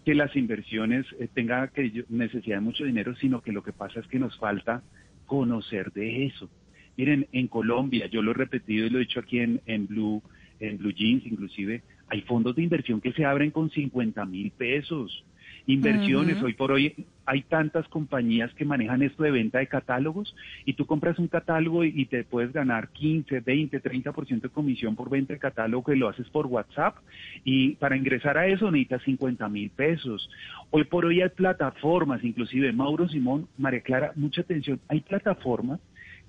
que 0.05 0.13
las 0.13 0.35
inversiones 0.35 1.05
eh, 1.19 1.27
tengan 1.33 1.71
necesidad 2.09 2.57
de 2.57 2.61
mucho 2.61 2.83
dinero, 2.83 3.15
sino 3.15 3.41
que 3.41 3.51
lo 3.51 3.63
que 3.63 3.73
pasa 3.73 3.99
es 3.99 4.07
que 4.07 4.19
nos 4.19 4.37
falta 4.37 4.83
conocer 5.25 5.91
de 5.93 6.25
eso. 6.25 6.49
Miren, 6.97 7.27
en 7.31 7.47
Colombia, 7.47 8.07
yo 8.07 8.21
lo 8.21 8.31
he 8.31 8.35
repetido 8.35 8.85
y 8.85 8.89
lo 8.89 8.97
he 8.97 9.01
dicho 9.01 9.19
aquí 9.19 9.39
en, 9.39 9.61
en 9.65 9.87
Blue, 9.87 10.21
en 10.59 10.77
Blue 10.77 10.93
Jeans 10.93 11.25
inclusive, 11.25 11.81
hay 12.07 12.21
fondos 12.21 12.55
de 12.55 12.63
inversión 12.63 13.01
que 13.01 13.13
se 13.13 13.25
abren 13.25 13.51
con 13.51 13.69
50 13.69 14.25
mil 14.25 14.51
pesos. 14.51 15.23
Inversiones, 15.65 16.41
hoy 16.43 16.53
por 16.53 16.73
hoy 16.73 16.93
hay 17.25 17.41
tantas 17.43 17.87
compañías 17.87 18.53
que 18.53 18.65
manejan 18.65 19.01
esto 19.01 19.23
de 19.23 19.31
venta 19.31 19.59
de 19.59 19.67
catálogos 19.67 20.35
y 20.65 20.73
tú 20.73 20.85
compras 20.85 21.17
un 21.19 21.29
catálogo 21.29 21.85
y, 21.85 21.93
y 21.95 22.05
te 22.05 22.25
puedes 22.25 22.51
ganar 22.51 22.89
15, 22.89 23.39
20, 23.39 23.81
30% 23.81 24.41
de 24.41 24.49
comisión 24.49 24.95
por 24.97 25.09
venta 25.09 25.31
de 25.31 25.39
catálogo 25.39 25.93
y 25.93 25.97
lo 25.97 26.09
haces 26.09 26.27
por 26.29 26.47
WhatsApp 26.47 26.97
y 27.45 27.75
para 27.75 27.95
ingresar 27.95 28.37
a 28.37 28.47
eso 28.47 28.69
necesitas 28.69 29.03
50 29.03 29.47
mil 29.47 29.69
pesos. 29.69 30.29
Hoy 30.69 30.83
por 30.83 31.05
hoy 31.05 31.21
hay 31.21 31.29
plataformas, 31.29 32.23
inclusive 32.25 32.73
Mauro 32.73 33.07
Simón, 33.07 33.47
María 33.57 33.81
Clara, 33.81 34.11
mucha 34.15 34.41
atención, 34.41 34.81
hay 34.89 34.99
plataformas 34.99 35.79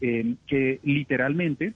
eh, 0.00 0.34
que 0.46 0.80
literalmente 0.82 1.74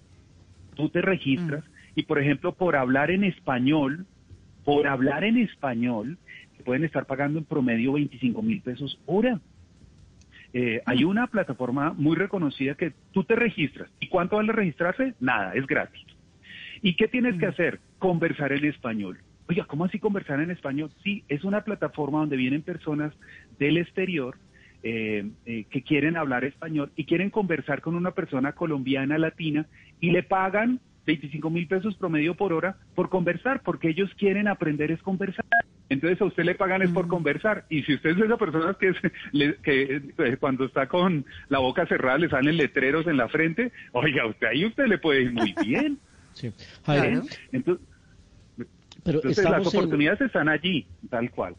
tú 0.75 0.89
te 0.89 1.03
registras 1.03 1.65
y 1.95 2.05
por 2.05 2.19
ejemplo 2.19 2.53
por 2.53 2.77
hablar 2.77 3.11
en 3.11 3.25
español, 3.25 4.07
por 4.65 4.87
hablar 4.87 5.25
en 5.25 5.39
español, 5.39 6.19
te 6.57 6.63
pueden 6.65 6.85
estar 6.85 7.07
pagando 7.07 7.39
en 7.39 7.45
promedio 7.45 7.93
25 7.93 8.43
mil 8.43 8.61
pesos 8.61 8.99
hora. 9.07 9.41
eh, 10.55 10.81
hay 10.87 11.05
una 11.05 11.27
plataforma 11.27 11.93
muy 11.93 12.17
reconocida 12.17 12.75
que 12.75 12.93
tú 13.13 13.25
te 13.25 13.37
registras. 13.37 13.91
¿Y 14.01 14.09
cuánto 14.09 14.37
vale 14.37 14.53
registrarse? 14.53 15.15
Nada, 15.21 15.53
es 15.55 15.67
gratis. 15.67 16.05
¿Y 16.81 16.95
qué 16.95 17.09
tienes 17.09 17.39
que 17.39 17.47
hacer? 17.47 17.81
Conversar 17.99 18.53
en 18.53 18.65
español. 18.65 19.19
Oiga, 19.49 19.65
¿cómo 19.65 19.85
así 19.85 19.99
conversar 19.99 20.41
en 20.41 20.51
español? 20.51 20.91
Sí, 21.03 21.25
es 21.29 21.45
una 21.45 21.63
plataforma 21.65 22.21
donde 22.21 22.37
vienen 22.37 22.63
personas 22.63 23.13
del 23.59 23.79
exterior 23.79 24.37
eh, 24.83 25.29
eh, 25.47 25.65
que 25.71 25.83
quieren 25.83 26.17
hablar 26.17 26.45
español 26.45 26.93
y 26.97 27.05
quieren 27.05 27.31
conversar 27.31 27.81
con 27.81 27.95
una 27.95 28.13
persona 28.13 28.53
colombiana, 28.53 29.19
latina, 29.19 29.67
y 30.01 30.11
le 30.11 30.23
pagan 30.23 30.81
25 31.07 31.51
mil 31.51 31.67
pesos 31.67 31.97
promedio 31.97 32.35
por 32.35 32.53
hora 32.53 32.77
por 32.95 33.09
conversar, 33.09 33.63
porque 33.63 33.89
ellos 33.89 34.11
quieren 34.19 34.47
aprender 34.47 34.91
es 34.91 35.03
conversar. 35.03 35.45
Entonces 35.89 36.21
a 36.21 36.27
usted 36.27 36.45
le 36.45 36.55
pagan 36.55 36.83
es 36.83 36.91
por 36.91 37.09
conversar. 37.09 37.65
Y 37.71 37.83
si 37.85 37.95
usted 37.95 38.11
es 38.11 38.17
de 38.19 38.27
esas 38.27 38.39
personas 38.39 38.77
que, 38.77 38.93
que 39.63 40.03
eh, 40.19 40.37
cuando 40.39 40.67
está 40.67 40.87
con 40.87 41.25
la 41.49 41.61
boca 41.61 41.87
cerrada 41.87 42.19
le 42.19 42.29
salen 42.29 42.59
letreros 42.59 43.07
en 43.07 43.17
la 43.17 43.29
frente, 43.29 43.73
oiga, 43.93 44.27
usted 44.27 44.49
ahí 44.49 44.67
usted 44.67 44.87
le 44.87 44.99
puede 44.99 45.23
ir 45.23 45.33
muy 45.33 45.55
bien. 45.65 45.99
Sí. 46.35 46.53
Entonces, 47.53 47.85
pero 49.03 49.19
Entonces 49.19 49.45
las 49.45 49.67
oportunidades 49.67 50.21
están 50.21 50.49
allí, 50.49 50.87
tal 51.09 51.31
cual. 51.31 51.55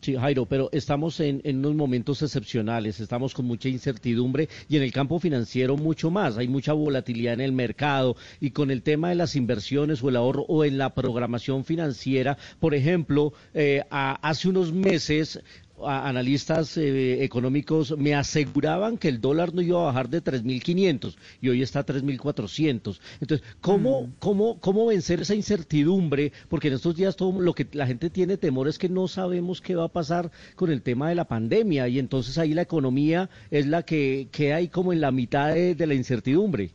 Sí, 0.00 0.16
Jairo, 0.16 0.46
pero 0.46 0.70
estamos 0.72 1.20
en, 1.20 1.40
en, 1.44 1.58
unos 1.58 1.74
momentos 1.74 2.22
excepcionales, 2.22 3.00
estamos 3.00 3.34
con 3.34 3.44
mucha 3.44 3.68
incertidumbre 3.68 4.48
y 4.68 4.76
en 4.76 4.82
el 4.82 4.92
campo 4.92 5.18
financiero 5.18 5.76
mucho 5.76 6.10
más. 6.10 6.38
Hay 6.38 6.48
mucha 6.48 6.72
volatilidad 6.72 7.34
en 7.34 7.42
el 7.42 7.52
mercado 7.52 8.16
y 8.40 8.52
con 8.52 8.70
el 8.70 8.82
tema 8.82 9.10
de 9.10 9.16
las 9.16 9.36
inversiones 9.36 10.02
o 10.02 10.08
el 10.08 10.16
ahorro 10.16 10.42
o 10.48 10.64
en 10.64 10.78
la 10.78 10.94
programación 10.94 11.64
financiera, 11.64 12.38
por 12.58 12.74
ejemplo, 12.74 13.32
eh, 13.52 13.82
hace 13.90 14.48
unos 14.48 14.72
meses 14.72 15.42
analistas 15.86 16.76
eh, 16.76 17.24
económicos 17.24 17.96
me 17.96 18.14
aseguraban 18.14 18.98
que 18.98 19.08
el 19.08 19.20
dólar 19.20 19.54
no 19.54 19.62
iba 19.62 19.80
a 19.80 19.86
bajar 19.86 20.08
de 20.08 20.22
3.500 20.22 21.16
y 21.40 21.48
hoy 21.48 21.62
está 21.62 21.80
a 21.80 21.86
3.400. 21.86 23.00
Entonces, 23.20 23.46
¿cómo, 23.60 24.02
mm. 24.02 24.12
cómo, 24.18 24.60
¿cómo 24.60 24.86
vencer 24.86 25.20
esa 25.20 25.34
incertidumbre? 25.34 26.32
Porque 26.48 26.68
en 26.68 26.74
estos 26.74 26.96
días 26.96 27.16
todo 27.16 27.40
lo 27.40 27.54
que 27.54 27.66
la 27.72 27.86
gente 27.86 28.10
tiene 28.10 28.36
temor 28.36 28.68
es 28.68 28.78
que 28.78 28.88
no 28.88 29.08
sabemos 29.08 29.60
qué 29.60 29.74
va 29.74 29.84
a 29.84 29.88
pasar 29.88 30.30
con 30.56 30.70
el 30.70 30.82
tema 30.82 31.08
de 31.08 31.14
la 31.14 31.24
pandemia 31.24 31.88
y 31.88 31.98
entonces 31.98 32.38
ahí 32.38 32.54
la 32.54 32.62
economía 32.62 33.30
es 33.50 33.66
la 33.66 33.82
que 33.82 34.28
queda 34.32 34.56
ahí 34.56 34.68
como 34.68 34.92
en 34.92 35.00
la 35.00 35.10
mitad 35.10 35.54
de, 35.54 35.74
de 35.74 35.86
la 35.86 35.94
incertidumbre. 35.94 36.70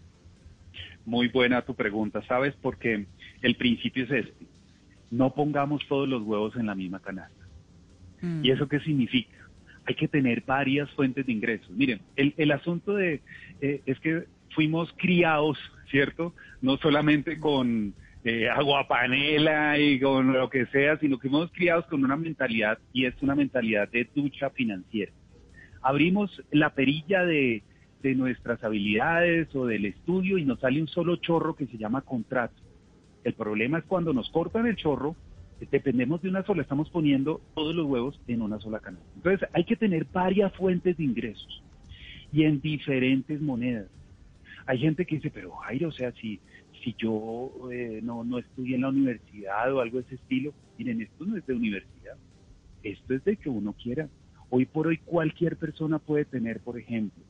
Muy 1.06 1.28
buena 1.28 1.62
tu 1.62 1.76
pregunta, 1.76 2.24
¿sabes? 2.28 2.56
Porque 2.62 3.06
el 3.42 3.56
principio 3.56 4.06
es 4.06 4.12
este. 4.12 4.46
No 5.12 5.34
pongamos 5.34 5.82
todos 5.88 6.10
los 6.10 6.24
huevos 6.24 6.56
en 6.56 6.66
la 6.66 6.76
misma 6.76 7.00
canasta. 7.00 7.45
¿Y 8.22 8.52
eso 8.52 8.68
qué 8.68 8.80
significa? 8.80 9.36
Hay 9.86 9.96
que 9.96 10.08
tener 10.08 10.42
varias 10.42 10.90
fuentes 10.92 11.26
de 11.26 11.32
ingresos. 11.32 11.70
Miren, 11.70 12.02
el, 12.16 12.52
asunto 12.52 12.96
de 12.96 13.22
eh, 13.62 13.82
es 13.86 14.00
que 14.00 14.26
fuimos 14.56 14.92
criados, 14.98 15.60
¿cierto? 15.92 16.34
No 16.62 16.78
solamente 16.78 17.40
con 17.40 17.94
eh, 18.24 18.50
agua 18.50 18.88
panela 18.88 19.78
y 19.78 20.00
con 20.00 20.34
lo 20.34 20.50
que 20.50 20.66
sea, 20.68 20.98
sino 20.98 21.20
que 21.20 21.30
fuimos 21.30 21.52
criados 21.52 21.86
con 21.86 22.04
una 22.04 22.16
mentalidad 22.16 22.80
y 22.94 23.06
es 23.06 23.14
una 23.22 23.36
mentalidad 23.36 23.88
de 23.90 24.10
ducha 24.16 24.50
financiera. 24.50 25.12
Abrimos 25.84 26.42
la 26.52 26.74
perilla 26.74 27.24
de, 27.24 27.62
de 28.02 28.16
nuestras 28.16 28.64
habilidades 28.64 29.54
o 29.56 29.68
del 29.68 29.86
estudio 29.86 30.40
y 30.40 30.46
nos 30.46 30.60
sale 30.60 30.82
un 30.82 30.88
solo 30.88 31.18
chorro 31.18 31.56
que 31.56 31.68
se 31.68 31.78
llama 31.78 32.02
contrato. 32.02 32.56
El 33.24 33.34
problema 33.34 33.80
es 33.80 33.84
cuando 33.86 34.14
nos 34.14 34.30
cortan 34.30 34.68
el 34.68 34.76
chorro 34.76 35.16
dependemos 35.60 36.22
de 36.22 36.30
una 36.30 36.44
sola, 36.44 36.62
estamos 36.62 36.90
poniendo 36.90 37.42
todos 37.54 37.74
los 37.74 37.86
huevos 37.86 38.20
en 38.28 38.42
una 38.42 38.60
sola 38.60 38.80
canasta. 38.80 39.08
Entonces 39.16 39.50
hay 39.54 39.64
que 39.64 39.76
tener 39.76 40.06
varias 40.06 40.54
fuentes 40.54 40.98
de 40.98 41.04
ingresos 41.04 41.64
y 42.32 42.44
en 42.44 42.60
diferentes 42.60 43.42
monedas. 43.42 43.88
Hay 44.66 44.80
gente 44.80 45.06
que 45.06 45.16
dice, 45.16 45.32
pero 45.32 45.52
Jairo, 45.52 45.90
o 45.90 45.92
sea, 45.92 46.12
si, 46.14 46.40
si 46.84 46.96
yo 46.98 47.52
eh, 47.72 48.02
no, 48.04 48.24
no 48.24 48.40
estudié 48.40 48.76
en 48.76 48.82
la 48.82 48.90
universidad 48.90 49.74
o 49.74 49.80
algo 49.80 50.00
de 50.00 50.06
ese 50.06 50.16
estilo, 50.16 50.54
miren, 50.78 51.02
esto 51.02 51.26
no 51.26 51.38
es 51.38 51.46
de 51.46 51.54
universidad, 51.54 52.18
esto 52.84 53.14
es 53.14 53.24
de 53.24 53.38
que 53.38 53.50
uno 53.50 53.74
quiera. 53.74 54.10
Hoy 54.50 54.66
por 54.66 54.88
hoy 54.88 54.98
cualquier 54.98 55.58
persona 55.58 56.00
puede 56.00 56.26
tener, 56.26 56.60
por 56.60 56.78
ejemplo, 56.80 57.24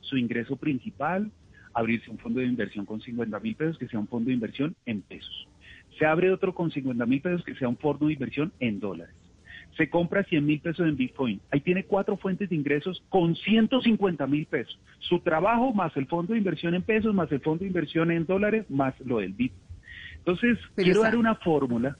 su 0.00 0.16
ingreso 0.16 0.56
principal, 0.56 1.30
abrirse 1.72 2.10
un 2.10 2.18
fondo 2.18 2.40
de 2.40 2.46
inversión 2.46 2.86
con 2.86 3.00
50 3.00 3.40
mil 3.40 3.54
pesos, 3.56 3.78
que 3.78 3.88
sea 3.88 4.00
un 4.00 4.08
fondo 4.08 4.28
de 4.28 4.34
inversión 4.34 4.74
en 4.86 5.02
pesos 5.02 5.48
se 5.98 6.06
abre 6.06 6.30
otro 6.32 6.54
con 6.54 6.70
50 6.70 7.06
mil 7.06 7.20
pesos 7.20 7.44
que 7.44 7.54
sea 7.54 7.68
un 7.68 7.76
fondo 7.76 8.06
de 8.06 8.14
inversión 8.14 8.52
en 8.60 8.80
dólares. 8.80 9.14
Se 9.76 9.90
compra 9.90 10.22
100 10.22 10.46
mil 10.46 10.60
pesos 10.60 10.86
en 10.86 10.96
Bitcoin. 10.96 11.40
Ahí 11.50 11.60
tiene 11.60 11.84
cuatro 11.84 12.16
fuentes 12.16 12.48
de 12.48 12.54
ingresos 12.54 13.02
con 13.08 13.34
150 13.34 14.26
mil 14.26 14.46
pesos. 14.46 14.78
Su 15.00 15.18
trabajo 15.20 15.72
más 15.72 15.96
el 15.96 16.06
fondo 16.06 16.32
de 16.32 16.38
inversión 16.38 16.74
en 16.74 16.82
pesos, 16.82 17.12
más 17.14 17.30
el 17.32 17.40
fondo 17.40 17.60
de 17.60 17.68
inversión 17.68 18.10
en 18.10 18.24
dólares, 18.24 18.66
más 18.70 18.94
lo 19.00 19.18
del 19.18 19.32
Bitcoin. 19.32 19.64
Entonces, 20.18 20.58
quiero 20.76 21.02
dar 21.02 21.16
una 21.16 21.34
fórmula, 21.34 21.96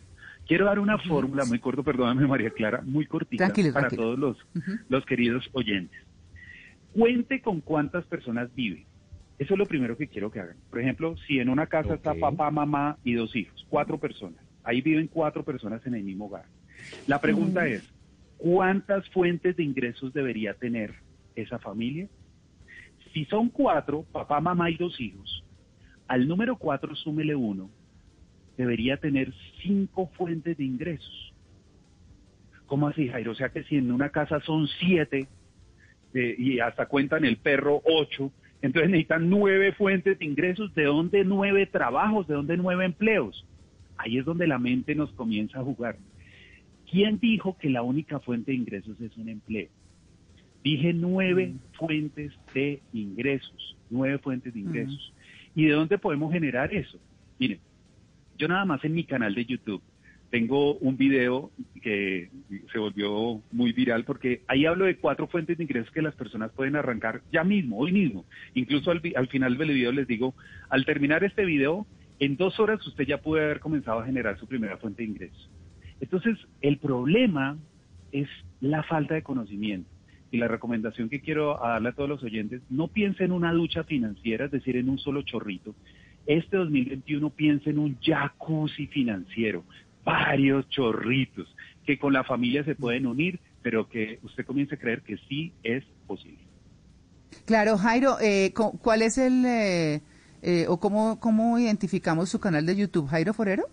quiero 0.47 0.67
dar 0.67 0.79
una 0.79 0.99
fórmula 0.99 1.45
muy 1.45 1.59
corta, 1.59 1.83
perdóname 1.83 2.27
María 2.27 2.51
Clara, 2.51 2.81
muy 2.83 3.07
cortita 3.07 3.53
para 3.73 3.91
todos 3.91 4.19
los, 4.19 4.37
los 4.89 5.05
queridos 5.05 5.49
oyentes. 5.53 6.01
Cuente 6.93 7.43
con 7.43 7.61
cuántas 7.61 8.05
personas 8.07 8.55
viven 8.55 8.87
eso 9.39 9.55
es 9.55 9.59
lo 9.59 9.67
primero 9.67 9.97
que 9.97 10.09
quiero 10.09 10.31
que 10.31 10.41
hagan. 10.41 10.57
Por 10.71 10.81
ejemplo, 10.81 11.17
si 11.27 11.41
en 11.41 11.49
una 11.49 11.67
casa 11.67 11.95
está 11.95 12.15
papá, 12.15 12.51
mamá 12.51 12.99
y 13.03 13.15
dos 13.15 13.35
hijos, 13.35 13.67
cuatro 13.69 13.99
personas, 13.99 14.41
ahí 14.63 14.81
viven 14.81 15.09
cuatro 15.09 15.45
personas 15.45 15.85
en 15.87 15.95
el 15.95 16.05
mismo 16.05 16.27
hogar. 16.27 16.45
La 17.07 17.21
pregunta 17.21 17.67
es, 17.67 17.83
¿cuántas 18.39 19.09
fuentes 19.11 19.57
de 19.57 19.65
ingresos 19.65 20.13
debería 20.13 20.55
tener 20.55 20.95
esa 21.35 21.59
familia? 21.59 22.09
Si 23.13 23.25
son 23.27 23.49
cuatro, 23.49 24.05
papá, 24.13 24.41
mamá 24.41 24.71
y 24.71 24.77
dos 24.77 25.01
hijos, 25.01 25.45
al 26.07 26.29
número 26.29 26.57
cuatro 26.57 26.95
súmele 26.95 27.35
uno, 27.35 27.71
debería 28.57 28.99
tener 28.99 29.33
cinco 29.63 30.11
fuentes 30.17 30.57
de 30.57 30.65
ingresos. 30.65 31.33
¿Cómo 32.67 32.89
así, 32.89 33.09
Jairo? 33.09 33.33
O 33.33 33.35
sea 33.35 33.51
que 33.51 33.65
si 33.65 33.77
en 33.77 33.91
una 33.91 34.11
casa 34.11 34.41
son 34.41 34.69
siete 34.79 35.27
eh, 36.15 36.35
y 36.39 36.61
hasta 36.61 36.87
cuentan 36.87 37.25
el 37.25 37.37
perro 37.37 37.83
ocho, 37.85 38.33
entonces 38.65 38.91
necesitan 38.91 39.29
nueve 39.29 39.73
fuentes 39.73 40.19
de 40.19 40.25
ingresos. 40.25 40.75
¿De 40.75 40.85
dónde 40.85 41.23
nueve 41.23 41.67
trabajos? 41.67 42.27
¿De 42.27 42.33
dónde 42.33 42.57
nueve 42.57 42.87
empleos? 42.87 43.45
Ahí 43.99 44.17
es 44.17 44.25
donde 44.25 44.47
la 44.47 44.59
mente 44.59 44.95
nos 44.95 45.13
comienza 45.13 45.61
a 45.61 45.63
jugar. 45.63 45.99
¿Quién 46.91 47.19
dijo 47.19 47.59
que 47.59 47.69
la 47.69 47.83
única 47.83 48.21
fuente 48.21 48.53
de 48.53 48.57
ingresos 48.57 48.99
es 49.03 49.15
un 49.19 49.29
empleo? 49.29 49.69
Dije 50.63 50.95
nueve 50.95 51.49
mm. 51.49 51.77
fuentes 51.77 52.33
de 52.55 52.81
ingresos, 52.95 53.77
nueve 53.91 54.17
fuentes 54.17 54.55
de 54.55 54.61
mm. 54.61 54.67
ingresos. 54.67 55.13
¿Y 55.55 55.67
de 55.67 55.73
dónde 55.73 55.99
podemos 55.99 56.33
generar 56.33 56.73
eso? 56.73 56.99
Miren, 57.39 57.59
yo 58.39 58.49
nada 58.49 58.65
más 58.65 58.83
en 58.83 58.95
mi 58.95 59.05
canal 59.05 59.35
de 59.35 59.45
YouTube 59.45 59.83
tengo 60.35 60.75
un 60.79 60.97
video 60.97 61.53
que 61.81 62.29
se 62.73 62.79
volvió 62.81 63.41
muy 63.53 63.71
viral 63.71 64.03
porque 64.03 64.43
ahí 64.49 64.67
hablo 64.67 64.85
de 64.85 64.97
cuatro 64.97 65.29
fuentes 65.29 65.57
de 65.57 65.63
ingresos 65.63 65.93
que 65.93 66.03
las 66.03 66.17
personas 66.17 66.51
pueden 66.51 66.75
arrancar 66.75 67.23
ya 67.31 67.45
mismo, 67.45 67.79
hoy 67.79 67.93
mismo. 67.93 68.25
Incluso 68.55 68.91
al, 68.91 69.29
final 69.29 69.57
del 69.57 69.69
video 69.69 69.93
les 69.93 70.09
digo, 70.09 70.35
al 70.71 70.85
terminar 70.85 71.23
este 71.23 71.45
video, 71.45 71.87
en 72.19 72.37
dos 72.37 72.59
horas 72.59 72.85
usted 72.85 73.07
ya 73.07 73.19
puede 73.19 73.45
haber 73.45 73.61
comenzado 73.61 74.01
a 74.01 74.07
generar 74.07 74.37
su 74.37 74.49
primera 74.49 74.77
fuente 74.79 75.05
de 75.05 75.11
ingresos. 75.11 75.51
Entonces, 76.01 76.37
el 76.63 76.79
problema 76.79 77.57
es 78.11 78.27
la 78.61 78.83
falta 78.83 79.15
de 79.15 79.23
conocimiento. 79.23 79.89
Y 80.33 80.39
la 80.39 80.49
recomendación 80.49 81.11
que 81.11 81.21
quiero 81.21 81.61
darle 81.63 81.91
a 81.91 81.93
todos 81.93 82.09
los 82.09 82.25
oyentes, 82.25 82.61
no 82.71 82.89
piense 82.89 83.23
en 83.23 83.31
una 83.31 83.53
ducha 83.53 83.85
financiera, 83.85 84.47
es 84.47 84.51
decir, 84.51 84.77
en 84.77 84.89
un 84.89 84.99
solo 84.99 85.23
chorrito. 85.23 85.77
Este 86.27 86.57
2021 86.57 87.31
piense 87.31 87.71
en 87.71 87.79
un 87.79 87.99
jacuzzi 88.01 88.89
financiero 88.89 89.63
varios 90.05 90.69
chorritos 90.69 91.49
que 91.85 91.99
con 91.99 92.13
la 92.13 92.25
familia 92.25 92.65
se 92.65 92.75
pueden 92.75 93.07
unir, 93.07 93.41
pero 93.63 93.89
que 93.89 94.19
usted 94.23 94.45
comience 94.45 94.75
a 94.75 94.79
creer 94.79 95.03
que 95.03 95.17
sí 95.29 95.53
es 95.63 95.85
posible. 96.07 96.39
Claro, 97.47 97.77
Jairo, 97.77 98.17
eh, 98.21 98.53
¿cuál 98.55 99.03
es 99.03 99.19
el, 99.19 99.45
eh, 99.45 100.01
eh, 100.43 100.67
o 100.69 100.79
cómo, 100.79 101.19
cómo 101.21 101.59
identificamos 101.59 102.29
su 102.29 102.41
canal 102.41 102.65
de 102.65 102.77
YouTube, 102.77 103.09
Jairo 103.09 103.35
Forero? 103.35 103.65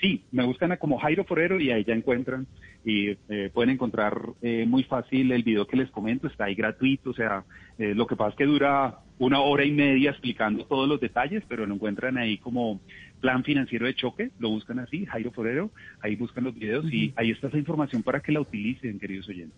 Sí, 0.00 0.24
me 0.32 0.44
buscan 0.44 0.76
como 0.78 0.98
Jairo 0.98 1.24
Forero 1.24 1.60
y 1.60 1.70
ahí 1.70 1.84
ya 1.84 1.94
encuentran 1.94 2.46
y 2.84 3.10
eh, 3.28 3.50
pueden 3.52 3.70
encontrar 3.70 4.20
eh, 4.42 4.66
muy 4.66 4.82
fácil 4.82 5.30
el 5.30 5.44
video 5.44 5.66
que 5.66 5.76
les 5.76 5.90
comento, 5.90 6.26
está 6.26 6.46
ahí 6.46 6.54
gratuito, 6.54 7.10
o 7.10 7.14
sea, 7.14 7.44
eh, 7.78 7.94
lo 7.94 8.06
que 8.06 8.16
pasa 8.16 8.30
es 8.30 8.36
que 8.36 8.44
dura 8.44 8.98
una 9.18 9.40
hora 9.40 9.64
y 9.64 9.70
media 9.70 10.10
explicando 10.10 10.64
todos 10.64 10.88
los 10.88 11.00
detalles, 11.00 11.44
pero 11.48 11.66
lo 11.66 11.74
encuentran 11.74 12.18
ahí 12.18 12.38
como 12.38 12.80
plan 13.22 13.44
financiero 13.44 13.86
de 13.86 13.94
choque, 13.94 14.30
lo 14.40 14.50
buscan 14.50 14.80
así, 14.80 15.06
Jairo 15.06 15.30
Forero, 15.30 15.70
ahí 16.00 16.16
buscan 16.16 16.44
los 16.44 16.54
videos 16.54 16.92
y 16.92 17.14
ahí 17.16 17.30
está 17.30 17.46
esa 17.46 17.56
información 17.56 18.02
para 18.02 18.20
que 18.20 18.32
la 18.32 18.40
utilicen, 18.40 18.98
queridos 18.98 19.28
oyentes. 19.28 19.56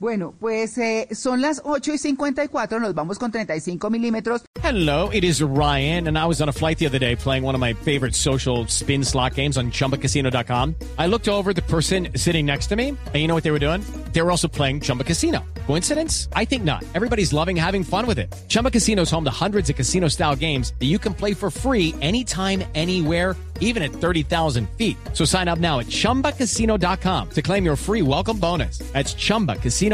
Bueno, 0.00 0.34
pues 0.40 0.76
eh, 0.76 1.08
son 1.12 1.40
las 1.40 1.62
8 1.64 1.94
y 1.94 1.98
54, 1.98 2.80
nos 2.80 2.94
vamos 2.94 3.18
con 3.18 3.30
35 3.30 3.90
milímetros. 3.90 4.42
Hello, 4.62 5.08
it 5.12 5.24
is 5.24 5.40
Ryan, 5.40 6.08
and 6.08 6.18
I 6.18 6.26
was 6.26 6.40
on 6.40 6.48
a 6.48 6.52
flight 6.52 6.78
the 6.78 6.86
other 6.86 6.98
day 6.98 7.14
playing 7.16 7.44
one 7.44 7.54
of 7.54 7.60
my 7.60 7.74
favorite 7.74 8.14
social 8.14 8.66
spin 8.66 9.04
slot 9.04 9.34
games 9.34 9.56
on 9.56 9.70
chumbacasino.com. 9.70 10.74
I 10.98 11.06
looked 11.06 11.28
over 11.28 11.52
the 11.52 11.62
person 11.62 12.08
sitting 12.16 12.44
next 12.44 12.68
to 12.68 12.76
me, 12.76 12.88
and 12.88 13.14
you 13.14 13.28
know 13.28 13.34
what 13.34 13.44
they 13.44 13.52
were 13.52 13.60
doing? 13.60 13.82
They 14.12 14.20
were 14.20 14.30
also 14.30 14.48
playing 14.48 14.80
Chumba 14.80 15.04
Casino. 15.04 15.44
Coincidence? 15.66 16.28
I 16.34 16.44
think 16.44 16.64
not. 16.64 16.82
Everybody's 16.94 17.32
loving 17.32 17.56
having 17.56 17.84
fun 17.84 18.06
with 18.06 18.18
it. 18.18 18.34
Chumba 18.48 18.70
Casino 18.70 19.02
is 19.02 19.10
home 19.10 19.24
to 19.24 19.30
hundreds 19.30 19.70
of 19.70 19.76
casino 19.76 20.08
style 20.08 20.36
games 20.36 20.72
that 20.80 20.86
you 20.86 20.98
can 20.98 21.14
play 21.14 21.34
for 21.34 21.50
free 21.50 21.94
anytime, 22.00 22.64
anywhere, 22.74 23.36
even 23.60 23.82
at 23.82 23.92
30,000 23.92 24.68
feet. 24.70 24.96
So 25.12 25.24
sign 25.24 25.46
up 25.46 25.58
now 25.58 25.78
at 25.80 25.86
chumbacasino.com 25.86 27.30
to 27.30 27.42
claim 27.42 27.64
your 27.64 27.76
free 27.76 28.02
welcome 28.02 28.38
bonus. 28.38 28.78
That's 28.92 29.14
chumbacasino.com 29.14 29.93